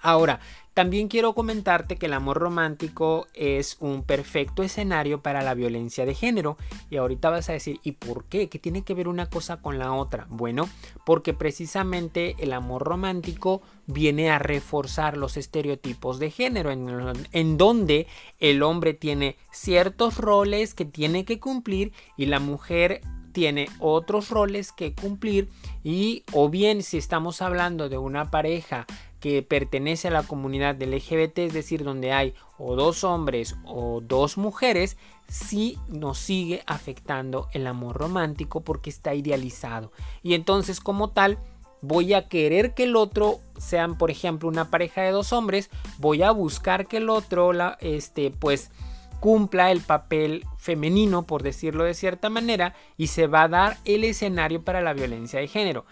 Ahora, 0.02 0.40
también 0.76 1.08
quiero 1.08 1.34
comentarte 1.34 1.96
que 1.96 2.08
el 2.08 2.14
amor 2.14 2.38
romántico 2.38 3.28
es 3.34 3.78
un 3.80 4.04
perfecto 4.04 4.62
escenario 4.62 5.22
para 5.22 5.42
la 5.42 5.54
violencia 5.54 6.06
de 6.06 6.14
género. 6.14 6.58
Y 6.90 6.98
ahorita 6.98 7.30
vas 7.30 7.48
a 7.48 7.54
decir, 7.54 7.80
¿y 7.82 7.94
por 7.94 8.26
qué? 8.26 8.50
¿Qué 8.50 8.60
tiene 8.60 8.84
que 8.84 8.94
ver 8.94 9.08
una 9.08 9.30
cosa 9.30 9.62
con 9.62 9.80
la 9.80 9.94
otra? 9.94 10.28
Bueno, 10.30 10.68
porque 11.06 11.34
precisamente 11.34 12.36
el 12.40 12.52
amor 12.52 12.84
romántico 12.84 13.62
viene 13.88 14.30
a 14.30 14.38
reforzar 14.38 15.16
los 15.16 15.38
estereotipos 15.38 16.20
de 16.20 16.30
género, 16.30 16.72
en, 16.72 16.90
en 17.32 17.58
donde 17.58 18.08
el 18.40 18.62
hombre 18.62 18.94
tiene 18.94 19.38
ciertos 19.54 20.18
roles 20.18 20.74
que 20.74 20.84
tiene 20.84 21.24
que 21.24 21.40
cumplir 21.40 21.94
y 22.18 22.26
la 22.26 22.42
mujer 22.42 23.00
tiene 23.36 23.68
otros 23.80 24.30
roles 24.30 24.72
que 24.72 24.94
cumplir 24.94 25.50
y 25.84 26.24
o 26.32 26.48
bien 26.48 26.82
si 26.82 26.98
estamos 26.98 27.42
hablando 27.42 27.90
de 27.90 27.98
una 27.98 28.32
pareja 28.32 28.86
que 29.20 29.44
pertenece 29.44 30.08
a 30.08 30.12
la 30.12 30.24
comunidad 30.24 30.74
del 30.74 30.96
LGBT, 30.96 31.40
es 31.40 31.54
decir, 31.54 31.84
donde 31.84 32.14
hay 32.14 32.34
o 32.58 32.78
dos 32.78 33.04
hombres 33.04 33.58
o 33.66 34.00
dos 34.00 34.38
mujeres, 34.38 34.96
sí 35.28 35.78
nos 35.90 36.18
sigue 36.18 36.64
afectando 36.66 37.50
el 37.52 37.68
amor 37.68 37.98
romántico 37.98 38.62
porque 38.62 38.90
está 38.90 39.14
idealizado. 39.14 39.92
Y 40.24 40.34
entonces 40.34 40.80
como 40.80 41.10
tal, 41.10 41.38
voy 41.82 42.14
a 42.14 42.30
querer 42.30 42.74
que 42.74 42.84
el 42.84 42.96
otro 42.96 43.42
sean, 43.58 43.98
por 43.98 44.12
ejemplo, 44.12 44.48
una 44.48 44.72
pareja 44.72 45.02
de 45.02 45.12
dos 45.12 45.34
hombres, 45.34 45.70
voy 45.98 46.24
a 46.24 46.32
buscar 46.32 46.88
que 46.88 46.98
el 46.98 47.10
otro, 47.10 47.52
la, 47.52 47.78
este, 47.82 48.32
pues, 48.32 48.72
cumpla 49.20 49.72
el 49.72 49.82
papel 49.82 50.46
femenino, 50.58 51.24
por 51.24 51.44
decirlo 51.44 51.84
de 51.84 51.94
cierta 51.94 52.30
manera, 52.30 52.76
y 52.98 53.08
se 53.08 53.28
va 53.28 53.44
a 53.44 53.48
dar 53.48 53.78
el 53.86 54.04
escenario 54.04 54.64
para 54.64 54.82
la 54.82 54.94
violencia 54.94 55.40
de 55.40 55.48
género 55.48 55.86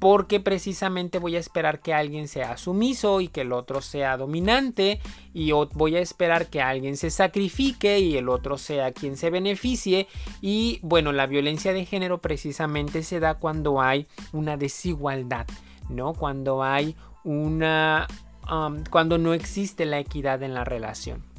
porque 0.00 0.40
precisamente 0.40 1.18
voy 1.18 1.36
a 1.36 1.38
esperar 1.38 1.80
que 1.80 1.92
alguien 1.92 2.26
sea 2.26 2.56
sumiso 2.56 3.20
y 3.20 3.28
que 3.28 3.42
el 3.42 3.52
otro 3.52 3.82
sea 3.82 4.16
dominante 4.16 4.98
y 5.34 5.52
voy 5.52 5.94
a 5.94 6.00
esperar 6.00 6.48
que 6.48 6.62
alguien 6.62 6.96
se 6.96 7.10
sacrifique 7.10 8.00
y 8.00 8.16
el 8.16 8.30
otro 8.30 8.56
sea 8.56 8.92
quien 8.92 9.16
se 9.16 9.28
beneficie 9.28 10.08
y 10.40 10.80
bueno, 10.82 11.12
la 11.12 11.26
violencia 11.26 11.74
de 11.74 11.84
género 11.84 12.18
precisamente 12.18 13.02
se 13.02 13.20
da 13.20 13.34
cuando 13.34 13.82
hay 13.82 14.06
una 14.32 14.56
desigualdad, 14.56 15.46
¿no? 15.88 16.14
Cuando 16.14 16.64
hay 16.64 16.96
una... 17.22 18.08
Um, 18.50 18.82
cuando 18.90 19.18
no 19.18 19.32
existe 19.34 19.84
la 19.84 20.00
equidad 20.00 20.42
en 20.42 20.54
la 20.54 20.64
relación. 20.64 21.29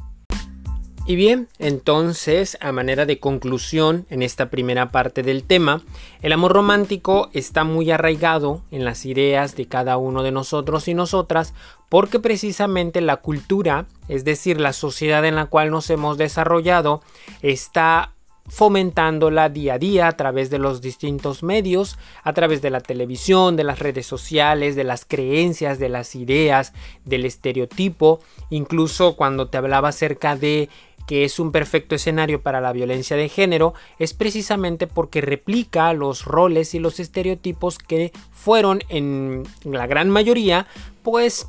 Y 1.07 1.15
bien, 1.15 1.47
entonces, 1.57 2.57
a 2.61 2.71
manera 2.71 3.05
de 3.05 3.19
conclusión 3.19 4.05
en 4.09 4.21
esta 4.21 4.49
primera 4.49 4.91
parte 4.91 5.23
del 5.23 5.43
tema, 5.43 5.81
el 6.21 6.31
amor 6.31 6.53
romántico 6.53 7.29
está 7.33 7.63
muy 7.63 7.89
arraigado 7.89 8.61
en 8.69 8.85
las 8.85 9.05
ideas 9.05 9.55
de 9.55 9.65
cada 9.65 9.97
uno 9.97 10.21
de 10.21 10.31
nosotros 10.31 10.87
y 10.87 10.93
nosotras 10.93 11.53
porque 11.89 12.19
precisamente 12.19 13.01
la 13.01 13.17
cultura, 13.17 13.87
es 14.07 14.23
decir, 14.23 14.61
la 14.61 14.73
sociedad 14.73 15.25
en 15.25 15.35
la 15.35 15.47
cual 15.47 15.71
nos 15.71 15.89
hemos 15.89 16.17
desarrollado, 16.17 17.01
está 17.41 18.13
fomentándola 18.47 19.49
día 19.49 19.75
a 19.75 19.79
día 19.79 20.07
a 20.07 20.17
través 20.17 20.49
de 20.49 20.57
los 20.57 20.81
distintos 20.81 21.43
medios, 21.43 21.97
a 22.23 22.33
través 22.33 22.61
de 22.61 22.69
la 22.69 22.81
televisión, 22.81 23.55
de 23.55 23.63
las 23.63 23.79
redes 23.79 24.05
sociales, 24.05 24.75
de 24.75 24.83
las 24.83 25.05
creencias, 25.05 25.79
de 25.79 25.89
las 25.89 26.15
ideas, 26.15 26.73
del 27.05 27.25
estereotipo, 27.25 28.19
incluso 28.49 29.15
cuando 29.15 29.47
te 29.47 29.57
hablaba 29.57 29.89
acerca 29.89 30.35
de 30.35 30.69
que 31.11 31.25
es 31.25 31.39
un 31.39 31.51
perfecto 31.51 31.93
escenario 31.93 32.39
para 32.39 32.61
la 32.61 32.71
violencia 32.71 33.17
de 33.17 33.27
género, 33.27 33.73
es 33.99 34.13
precisamente 34.13 34.87
porque 34.87 35.19
replica 35.19 35.91
los 35.91 36.23
roles 36.23 36.73
y 36.73 36.79
los 36.79 37.01
estereotipos 37.01 37.79
que 37.79 38.13
fueron 38.31 38.81
en 38.87 39.43
la 39.65 39.87
gran 39.87 40.09
mayoría 40.09 40.67
pues 41.03 41.47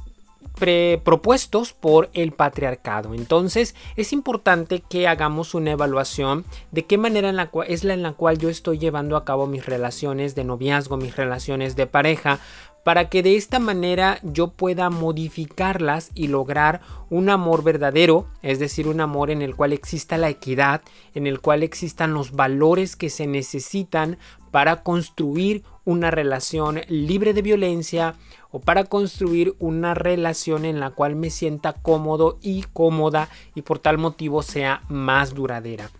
propuestos 0.59 1.73
por 1.73 2.11
el 2.13 2.33
patriarcado. 2.33 3.15
Entonces 3.15 3.75
es 3.97 4.13
importante 4.13 4.83
que 4.89 5.09
hagamos 5.09 5.55
una 5.55 5.73
evaluación 5.73 6.45
de 6.71 6.85
qué 6.85 6.99
manera 6.99 7.31
es 7.67 7.85
la 7.85 7.95
en 7.95 8.03
la 8.03 8.13
cual 8.13 8.39
yo 8.39 8.49
estoy 8.49 8.79
llevando 8.79 9.17
a 9.17 9.25
cabo 9.25 9.47
mis 9.47 9.67
relaciones 9.67 10.35
de 10.35 10.45
noviazgo, 10.45 10.97
mis 10.97 11.17
relaciones 11.17 11.77
de 11.77 11.87
pareja, 11.87 12.39
para 12.85 13.09
que 13.09 13.23
de 13.23 13.37
esta 13.37 13.59
manera 13.59 14.19
yo 14.23 14.49
pueda 14.49 14.91
modificarlas 14.91 16.11
y 16.15 16.29
lograr 16.29 16.81
un 17.11 17.31
amor 17.31 17.63
verdadero, 17.63 18.27
es 18.43 18.59
decir, 18.59 18.89
un 18.89 19.01
amor 19.01 19.31
en 19.31 19.43
el 19.43 19.55
cual 19.55 19.73
exista 19.73 20.19
la 20.19 20.31
equidad, 20.31 20.83
en 21.15 21.27
el 21.27 21.41
cual 21.41 21.63
existan 21.63 22.15
los 22.15 22.33
valores 22.33 22.97
que 22.97 23.11
se 23.11 23.27
necesitan 23.27 24.19
para 24.53 24.85
construir 24.85 25.65
una 25.85 26.13
relación 26.13 26.83
libre 26.87 27.35
de 27.35 27.43
violencia 27.43 28.15
o 28.53 28.61
para 28.61 28.85
construir 28.85 29.57
una 29.59 29.95
relación 29.95 30.65
en 30.65 30.79
la 30.79 30.91
cual 30.91 31.17
me 31.17 31.31
sienta 31.31 31.73
cómodo 31.73 32.39
y 32.41 32.63
cómoda 32.73 33.29
y 33.57 33.63
por 33.63 33.81
tal 33.81 33.99
motivo 33.99 34.43
sea 34.43 34.83
más 34.89 35.35
duradera. 35.35 35.91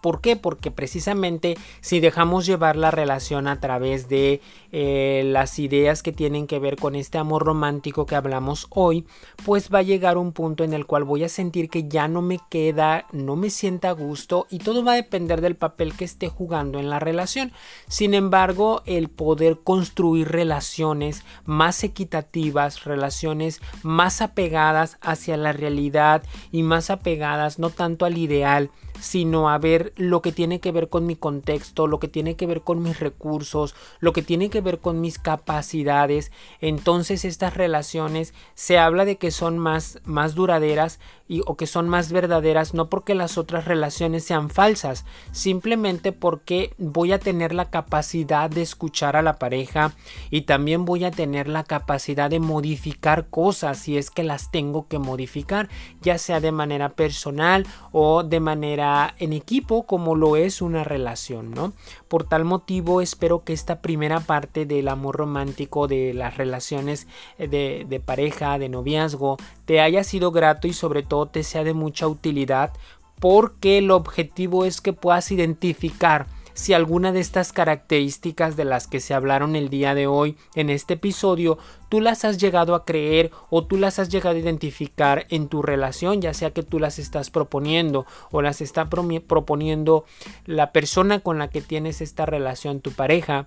¿Por 0.00 0.20
qué? 0.20 0.36
Porque 0.36 0.70
precisamente 0.70 1.56
si 1.80 2.00
dejamos 2.00 2.46
llevar 2.46 2.76
la 2.76 2.90
relación 2.90 3.48
a 3.48 3.60
través 3.60 4.08
de 4.08 4.40
eh, 4.70 5.22
las 5.26 5.58
ideas 5.58 6.02
que 6.02 6.12
tienen 6.12 6.46
que 6.46 6.58
ver 6.58 6.76
con 6.76 6.94
este 6.94 7.18
amor 7.18 7.44
romántico 7.44 8.06
que 8.06 8.14
hablamos 8.14 8.66
hoy, 8.70 9.06
pues 9.44 9.70
va 9.72 9.80
a 9.80 9.82
llegar 9.82 10.18
un 10.18 10.32
punto 10.32 10.62
en 10.62 10.72
el 10.72 10.86
cual 10.86 11.04
voy 11.04 11.24
a 11.24 11.28
sentir 11.28 11.68
que 11.68 11.88
ya 11.88 12.06
no 12.06 12.22
me 12.22 12.38
queda, 12.48 13.06
no 13.12 13.34
me 13.34 13.50
sienta 13.50 13.88
a 13.88 13.92
gusto 13.92 14.46
y 14.50 14.58
todo 14.58 14.84
va 14.84 14.92
a 14.92 14.96
depender 14.96 15.40
del 15.40 15.56
papel 15.56 15.94
que 15.94 16.04
esté 16.04 16.28
jugando 16.28 16.78
en 16.78 16.90
la 16.90 17.00
relación. 17.00 17.52
Sin 17.88 18.14
embargo, 18.14 18.82
el 18.86 19.08
poder 19.08 19.58
construir 19.64 20.28
relaciones 20.28 21.24
más 21.44 21.82
equitativas, 21.82 22.84
relaciones 22.84 23.60
más 23.82 24.20
apegadas 24.22 24.98
hacia 25.00 25.36
la 25.36 25.52
realidad 25.52 26.22
y 26.52 26.62
más 26.62 26.90
apegadas 26.90 27.58
no 27.58 27.70
tanto 27.70 28.04
al 28.04 28.18
ideal, 28.18 28.70
sino 29.00 29.50
a 29.50 29.58
ver 29.58 29.92
lo 29.96 30.22
que 30.22 30.32
tiene 30.32 30.60
que 30.60 30.72
ver 30.72 30.88
con 30.88 31.06
mi 31.06 31.16
contexto, 31.16 31.86
lo 31.86 31.98
que 31.98 32.08
tiene 32.08 32.36
que 32.36 32.46
ver 32.46 32.62
con 32.62 32.82
mis 32.82 33.00
recursos, 33.00 33.74
lo 34.00 34.12
que 34.12 34.22
tiene 34.22 34.50
que 34.50 34.60
ver 34.60 34.78
con 34.78 35.00
mis 35.00 35.18
capacidades. 35.18 36.32
Entonces 36.60 37.24
estas 37.24 37.54
relaciones 37.54 38.34
se 38.54 38.78
habla 38.78 39.04
de 39.04 39.16
que 39.16 39.30
son 39.30 39.58
más, 39.58 40.00
más 40.04 40.34
duraderas 40.34 41.00
y, 41.28 41.42
o 41.46 41.56
que 41.56 41.66
son 41.66 41.88
más 41.88 42.10
verdaderas 42.10 42.74
no 42.74 42.88
porque 42.88 43.14
las 43.14 43.38
otras 43.38 43.66
relaciones 43.66 44.24
sean 44.24 44.50
falsas, 44.50 45.04
simplemente 45.30 46.12
porque 46.12 46.74
voy 46.78 47.12
a 47.12 47.18
tener 47.18 47.54
la 47.54 47.70
capacidad 47.70 48.50
de 48.50 48.62
escuchar 48.62 49.16
a 49.16 49.22
la 49.22 49.38
pareja 49.38 49.92
y 50.30 50.42
también 50.42 50.84
voy 50.84 51.04
a 51.04 51.10
tener 51.10 51.48
la 51.48 51.64
capacidad 51.64 52.30
de 52.30 52.40
modificar 52.40 53.28
cosas 53.28 53.78
si 53.78 53.96
es 53.98 54.10
que 54.10 54.22
las 54.22 54.50
tengo 54.50 54.88
que 54.88 54.98
modificar, 54.98 55.68
ya 56.00 56.18
sea 56.18 56.40
de 56.40 56.52
manera 56.52 56.90
personal 56.90 57.66
o 57.92 58.22
de 58.22 58.40
manera 58.40 59.14
en 59.18 59.32
equipo 59.32 59.86
como 59.86 60.14
lo 60.14 60.36
es 60.36 60.62
una 60.62 60.84
relación, 60.84 61.50
¿no? 61.50 61.72
Por 62.08 62.24
tal 62.24 62.44
motivo 62.44 63.00
espero 63.00 63.44
que 63.44 63.52
esta 63.52 63.80
primera 63.80 64.20
parte 64.20 64.66
del 64.66 64.88
amor 64.88 65.16
romántico 65.16 65.88
de 65.88 66.14
las 66.14 66.36
relaciones 66.36 67.06
eh, 67.38 67.48
de, 67.48 67.86
de 67.88 68.00
pareja, 68.00 68.58
de 68.58 68.68
noviazgo, 68.68 69.36
te 69.68 69.82
haya 69.82 70.02
sido 70.02 70.32
grato 70.32 70.66
y 70.66 70.72
sobre 70.72 71.02
todo 71.02 71.26
te 71.26 71.42
sea 71.42 71.62
de 71.62 71.74
mucha 71.74 72.08
utilidad 72.08 72.72
porque 73.20 73.76
el 73.76 73.90
objetivo 73.90 74.64
es 74.64 74.80
que 74.80 74.94
puedas 74.94 75.30
identificar 75.30 76.26
si 76.54 76.72
alguna 76.72 77.12
de 77.12 77.20
estas 77.20 77.52
características 77.52 78.56
de 78.56 78.64
las 78.64 78.86
que 78.86 78.98
se 78.98 79.12
hablaron 79.12 79.56
el 79.56 79.68
día 79.68 79.94
de 79.94 80.06
hoy 80.06 80.38
en 80.54 80.70
este 80.70 80.94
episodio 80.94 81.58
tú 81.90 82.00
las 82.00 82.24
has 82.24 82.38
llegado 82.38 82.74
a 82.74 82.86
creer 82.86 83.30
o 83.50 83.66
tú 83.66 83.76
las 83.76 83.98
has 83.98 84.08
llegado 84.08 84.36
a 84.36 84.38
identificar 84.38 85.26
en 85.28 85.48
tu 85.48 85.60
relación, 85.60 86.22
ya 86.22 86.32
sea 86.32 86.52
que 86.52 86.62
tú 86.62 86.78
las 86.78 86.98
estás 86.98 87.28
proponiendo 87.28 88.06
o 88.30 88.40
las 88.40 88.62
está 88.62 88.88
proponiendo 88.88 90.06
la 90.46 90.72
persona 90.72 91.20
con 91.20 91.38
la 91.38 91.48
que 91.48 91.60
tienes 91.60 92.00
esta 92.00 92.24
relación, 92.24 92.80
tu 92.80 92.92
pareja. 92.92 93.46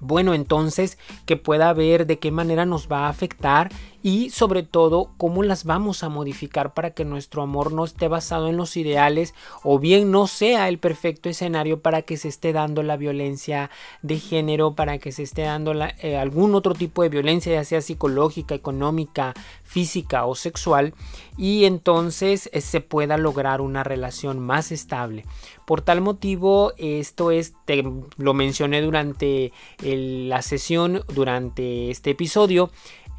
Bueno, 0.00 0.34
entonces 0.34 0.98
que 1.26 1.36
pueda 1.36 1.72
ver 1.72 2.06
de 2.06 2.18
qué 2.18 2.30
manera 2.30 2.66
nos 2.66 2.90
va 2.90 3.06
a 3.06 3.08
afectar 3.10 3.70
y 4.02 4.30
sobre 4.30 4.62
todo 4.62 5.10
cómo 5.18 5.42
las 5.42 5.64
vamos 5.64 6.02
a 6.02 6.08
modificar 6.08 6.72
para 6.72 6.92
que 6.92 7.04
nuestro 7.04 7.42
amor 7.42 7.72
no 7.72 7.84
esté 7.84 8.08
basado 8.08 8.48
en 8.48 8.56
los 8.56 8.76
ideales 8.76 9.34
o 9.62 9.78
bien 9.78 10.10
no 10.10 10.26
sea 10.26 10.68
el 10.68 10.78
perfecto 10.78 11.28
escenario 11.28 11.80
para 11.80 12.02
que 12.02 12.16
se 12.16 12.28
esté 12.28 12.52
dando 12.52 12.82
la 12.82 12.96
violencia 12.96 13.70
de 14.02 14.18
género, 14.18 14.74
para 14.74 14.98
que 14.98 15.12
se 15.12 15.22
esté 15.22 15.42
dando 15.42 15.74
eh, 15.74 16.16
algún 16.16 16.54
otro 16.54 16.74
tipo 16.74 17.02
de 17.02 17.10
violencia, 17.10 17.52
ya 17.52 17.64
sea 17.64 17.80
psicológica, 17.82 18.54
económica, 18.54 19.34
física 19.64 20.24
o 20.24 20.34
sexual, 20.34 20.94
y 21.36 21.64
entonces 21.64 22.48
eh, 22.52 22.60
se 22.60 22.80
pueda 22.80 23.18
lograr 23.18 23.60
una 23.60 23.84
relación 23.84 24.38
más 24.38 24.72
estable. 24.72 25.24
Por 25.66 25.82
tal 25.82 26.00
motivo, 26.00 26.72
esto 26.78 27.30
es, 27.30 27.54
te, 27.64 27.84
lo 28.16 28.34
mencioné 28.34 28.82
durante 28.82 29.52
la 29.96 30.42
sesión, 30.42 31.02
durante 31.14 31.90
este 31.90 32.10
episodio, 32.10 32.70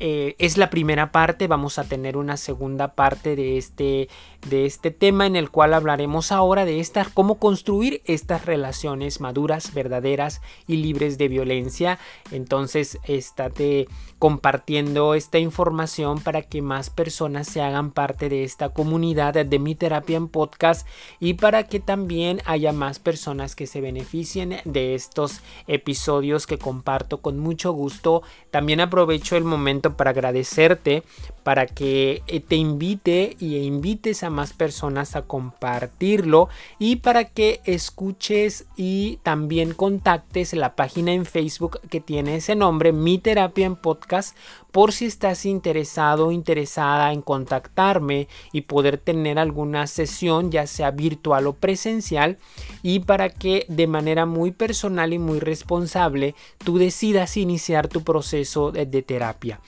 eh, 0.03 0.35
es 0.39 0.57
la 0.57 0.71
primera 0.71 1.11
parte, 1.11 1.45
vamos 1.47 1.77
a 1.77 1.83
tener 1.83 2.17
una 2.17 2.35
segunda 2.35 2.95
parte 2.95 3.35
de 3.35 3.59
este, 3.59 4.09
de 4.49 4.65
este 4.65 4.89
tema 4.89 5.27
en 5.27 5.35
el 5.35 5.51
cual 5.51 5.75
hablaremos 5.75 6.31
ahora 6.31 6.65
de 6.65 6.81
cómo 7.13 7.35
construir 7.35 8.01
estas 8.05 8.45
relaciones 8.45 9.21
maduras, 9.21 9.75
verdaderas 9.75 10.41
y 10.65 10.77
libres 10.77 11.19
de 11.19 11.27
violencia. 11.27 11.99
Entonces, 12.31 12.97
estate 13.03 13.87
compartiendo 14.17 15.13
esta 15.13 15.39
información 15.39 16.19
para 16.19 16.41
que 16.43 16.61
más 16.61 16.89
personas 16.89 17.47
se 17.47 17.61
hagan 17.61 17.91
parte 17.91 18.29
de 18.29 18.43
esta 18.43 18.69
comunidad 18.69 19.33
de 19.33 19.59
mi 19.59 19.75
terapia 19.75 20.17
en 20.17 20.27
podcast 20.27 20.87
y 21.19 21.35
para 21.35 21.67
que 21.67 21.79
también 21.79 22.41
haya 22.45 22.71
más 22.71 22.99
personas 22.99 23.55
que 23.55 23.67
se 23.67 23.81
beneficien 23.81 24.57
de 24.65 24.95
estos 24.95 25.41
episodios 25.67 26.45
que 26.45 26.57
comparto 26.57 27.21
con 27.21 27.39
mucho 27.39 27.71
gusto. 27.71 28.21
También 28.51 28.79
aprovecho 28.79 29.37
el 29.37 29.43
momento 29.43 29.90
para 29.95 30.11
agradecerte, 30.11 31.03
para 31.43 31.65
que 31.65 32.21
eh, 32.27 32.39
te 32.39 32.55
invite 32.55 33.35
y 33.39 33.57
invites 33.57 34.23
a 34.23 34.29
más 34.29 34.53
personas 34.53 35.15
a 35.15 35.23
compartirlo 35.23 36.49
y 36.79 36.97
para 36.97 37.25
que 37.25 37.61
escuches 37.65 38.65
y 38.75 39.17
también 39.23 39.73
contactes 39.73 40.53
la 40.53 40.75
página 40.75 41.13
en 41.13 41.25
Facebook 41.25 41.79
que 41.89 41.99
tiene 42.01 42.35
ese 42.35 42.55
nombre, 42.55 42.91
Mi 42.91 43.17
Terapia 43.17 43.65
en 43.65 43.75
Podcast, 43.75 44.35
por 44.71 44.93
si 44.93 45.05
estás 45.05 45.45
interesado 45.45 46.27
o 46.27 46.31
interesada 46.31 47.13
en 47.13 47.21
contactarme 47.21 48.27
y 48.51 48.61
poder 48.61 48.97
tener 48.97 49.37
alguna 49.37 49.87
sesión, 49.87 50.51
ya 50.51 50.67
sea 50.67 50.91
virtual 50.91 51.47
o 51.47 51.53
presencial, 51.53 52.37
y 52.81 52.99
para 52.99 53.29
que 53.29 53.65
de 53.67 53.87
manera 53.87 54.25
muy 54.25 54.51
personal 54.51 55.13
y 55.13 55.19
muy 55.19 55.39
responsable 55.39 56.35
tú 56.63 56.77
decidas 56.77 57.37
iniciar 57.37 57.87
tu 57.87 58.03
proceso 58.03 58.71
de, 58.71 58.85
terapia. 59.01 59.59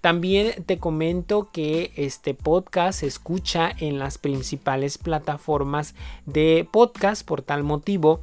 También 0.00 0.64
te 0.64 0.78
comento 0.78 1.50
que 1.52 1.92
este 1.96 2.34
podcast 2.34 3.00
se 3.00 3.06
escucha 3.06 3.70
en 3.78 3.98
las 3.98 4.18
principales 4.18 4.98
plataformas 4.98 5.94
de 6.26 6.66
podcast 6.70 7.24
por 7.24 7.42
tal 7.42 7.62
motivo 7.62 8.20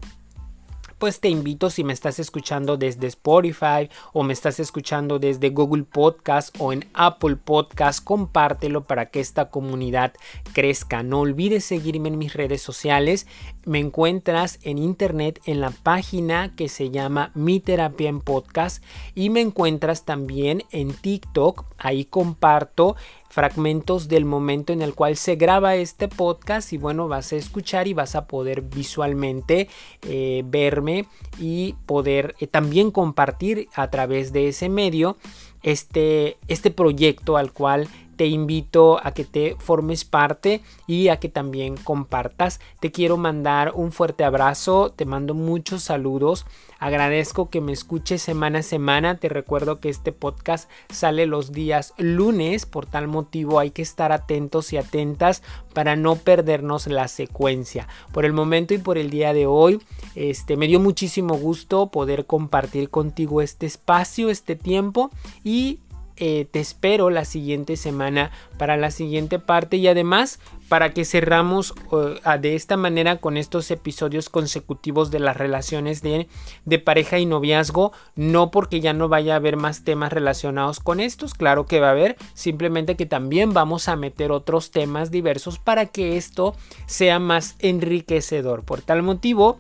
pues 0.99 1.21
te 1.21 1.29
invito 1.29 1.69
si 1.69 1.83
me 1.83 1.93
estás 1.93 2.19
escuchando 2.19 2.77
desde 2.77 3.07
Spotify 3.07 3.89
o 4.13 4.23
me 4.23 4.33
estás 4.33 4.59
escuchando 4.59 5.17
desde 5.17 5.49
Google 5.49 5.83
Podcast 5.83 6.53
o 6.59 6.73
en 6.73 6.85
Apple 6.93 7.37
Podcast, 7.37 8.03
compártelo 8.03 8.83
para 8.83 9.09
que 9.09 9.21
esta 9.21 9.49
comunidad 9.49 10.13
crezca. 10.53 11.01
No 11.01 11.21
olvides 11.21 11.63
seguirme 11.63 12.09
en 12.09 12.17
mis 12.17 12.33
redes 12.33 12.61
sociales. 12.61 13.27
Me 13.65 13.79
encuentras 13.79 14.59
en 14.63 14.77
internet 14.77 15.39
en 15.45 15.61
la 15.61 15.71
página 15.71 16.53
que 16.55 16.67
se 16.67 16.89
llama 16.89 17.31
Mi 17.33 17.61
Terapia 17.61 18.09
en 18.09 18.19
Podcast 18.19 18.83
y 19.15 19.29
me 19.29 19.39
encuentras 19.39 20.03
también 20.03 20.63
en 20.71 20.93
TikTok. 20.93 21.63
Ahí 21.77 22.03
comparto 22.03 22.97
fragmentos 23.39 24.09
del 24.09 24.25
momento 24.25 24.73
en 24.73 24.81
el 24.81 24.93
cual 24.93 25.15
se 25.15 25.37
graba 25.37 25.77
este 25.77 26.09
podcast 26.09 26.73
y 26.73 26.77
bueno 26.77 27.07
vas 27.07 27.31
a 27.31 27.37
escuchar 27.37 27.87
y 27.87 27.93
vas 27.93 28.15
a 28.15 28.27
poder 28.27 28.63
visualmente 28.63 29.69
eh, 30.01 30.43
verme 30.45 31.05
y 31.39 31.75
poder 31.85 32.35
eh, 32.41 32.47
también 32.47 32.91
compartir 32.91 33.69
a 33.75 33.89
través 33.89 34.33
de 34.33 34.49
ese 34.49 34.67
medio 34.67 35.15
este, 35.63 36.35
este 36.49 36.69
proyecto 36.69 37.37
al 37.37 37.53
cual 37.53 37.87
te 38.19 38.27
invito 38.27 38.99
a 39.01 39.13
que 39.13 39.23
te 39.23 39.55
formes 39.59 40.03
parte 40.03 40.61
y 40.87 41.07
a 41.07 41.21
que 41.21 41.29
también 41.29 41.77
compartas. 41.77 42.59
Te 42.81 42.91
quiero 42.91 43.15
mandar 43.15 43.71
un 43.73 43.93
fuerte 43.93 44.25
abrazo, 44.25 44.91
te 44.93 45.05
mando 45.05 45.33
muchos 45.33 45.83
saludos. 45.83 46.45
Agradezco 46.79 47.49
que 47.49 47.61
me 47.61 47.71
escuches 47.71 48.21
semana 48.21 48.59
a 48.59 48.63
semana. 48.63 49.15
Te 49.19 49.29
recuerdo 49.29 49.79
que 49.79 49.87
este 49.87 50.11
podcast 50.11 50.69
sale 50.89 51.27
los 51.27 51.53
días 51.53 51.93
lunes, 51.97 52.65
por 52.65 52.85
tal 52.85 53.07
motivo 53.07 53.57
hay 53.57 53.71
que 53.71 53.83
estar 53.83 54.11
atentos 54.11 54.73
y 54.73 54.77
atentas 54.77 55.41
para 55.73 55.95
no 55.95 56.17
perdernos 56.17 56.87
la 56.87 57.07
secuencia. 57.07 57.87
Por 58.11 58.25
el 58.25 58.33
momento 58.33 58.73
y 58.73 58.79
por 58.79 58.97
el 58.97 59.11
día 59.11 59.31
de 59.31 59.45
hoy, 59.45 59.81
este 60.15 60.57
me 60.57 60.67
dio 60.67 60.81
muchísimo 60.81 61.37
gusto 61.37 61.87
poder 61.87 62.25
compartir 62.25 62.89
contigo 62.89 63.41
este 63.41 63.65
espacio, 63.65 64.29
este 64.29 64.57
tiempo 64.57 65.09
y 65.41 65.79
eh, 66.19 66.47
te 66.51 66.59
espero 66.59 67.09
la 67.09 67.23
siguiente 67.23 67.77
semana 67.77 68.31
para 68.57 68.75
la 68.75 68.91
siguiente 68.91 69.39
parte 69.39 69.77
y 69.77 69.87
además 69.87 70.39
para 70.67 70.93
que 70.93 71.05
cerramos 71.05 71.73
eh, 71.91 72.37
de 72.39 72.55
esta 72.55 72.75
manera 72.75 73.17
con 73.17 73.37
estos 73.37 73.71
episodios 73.71 74.29
consecutivos 74.29 75.11
de 75.11 75.19
las 75.19 75.37
relaciones 75.37 76.01
de, 76.01 76.27
de, 76.65 76.79
pareja 76.79 77.19
y 77.19 77.25
noviazgo, 77.25 77.93
no 78.15 78.51
porque 78.51 78.81
ya 78.81 78.93
no 78.93 79.07
vaya 79.07 79.33
a 79.33 79.37
haber 79.37 79.55
más 79.55 79.85
temas 79.85 80.11
relacionados 80.11 80.79
con 80.79 80.99
estos, 80.99 81.33
claro 81.33 81.65
que 81.65 81.79
va 81.79 81.87
a 81.87 81.91
haber, 81.91 82.17
simplemente 82.33 82.95
que 82.95 83.05
también 83.05 83.53
vamos 83.53 83.87
a 83.87 83.95
meter 83.95 84.31
otros 84.31 84.71
temas 84.71 85.11
diversos 85.11 85.57
para 85.57 85.85
que 85.85 86.17
esto 86.17 86.55
sea 86.85 87.19
más 87.19 87.55
enriquecedor. 87.59 88.63
Por 88.63 88.81
tal 88.81 89.03
motivo, 89.03 89.59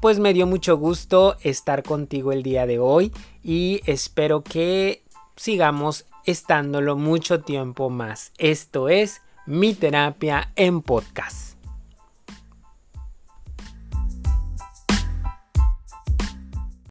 pues 0.00 0.18
me 0.18 0.34
dio 0.34 0.46
mucho 0.46 0.76
gusto 0.76 1.36
estar 1.42 1.82
contigo 1.82 2.32
el 2.32 2.42
día 2.42 2.66
de 2.66 2.78
hoy 2.78 3.12
y 3.42 3.80
espero 3.86 4.42
que 4.42 5.02
sigamos 5.40 6.04
estándolo 6.26 6.96
mucho 6.96 7.40
tiempo 7.40 7.88
más. 7.88 8.32
Esto 8.36 8.90
es 8.90 9.22
mi 9.46 9.72
terapia 9.72 10.52
en 10.54 10.82
podcast. 10.82 11.49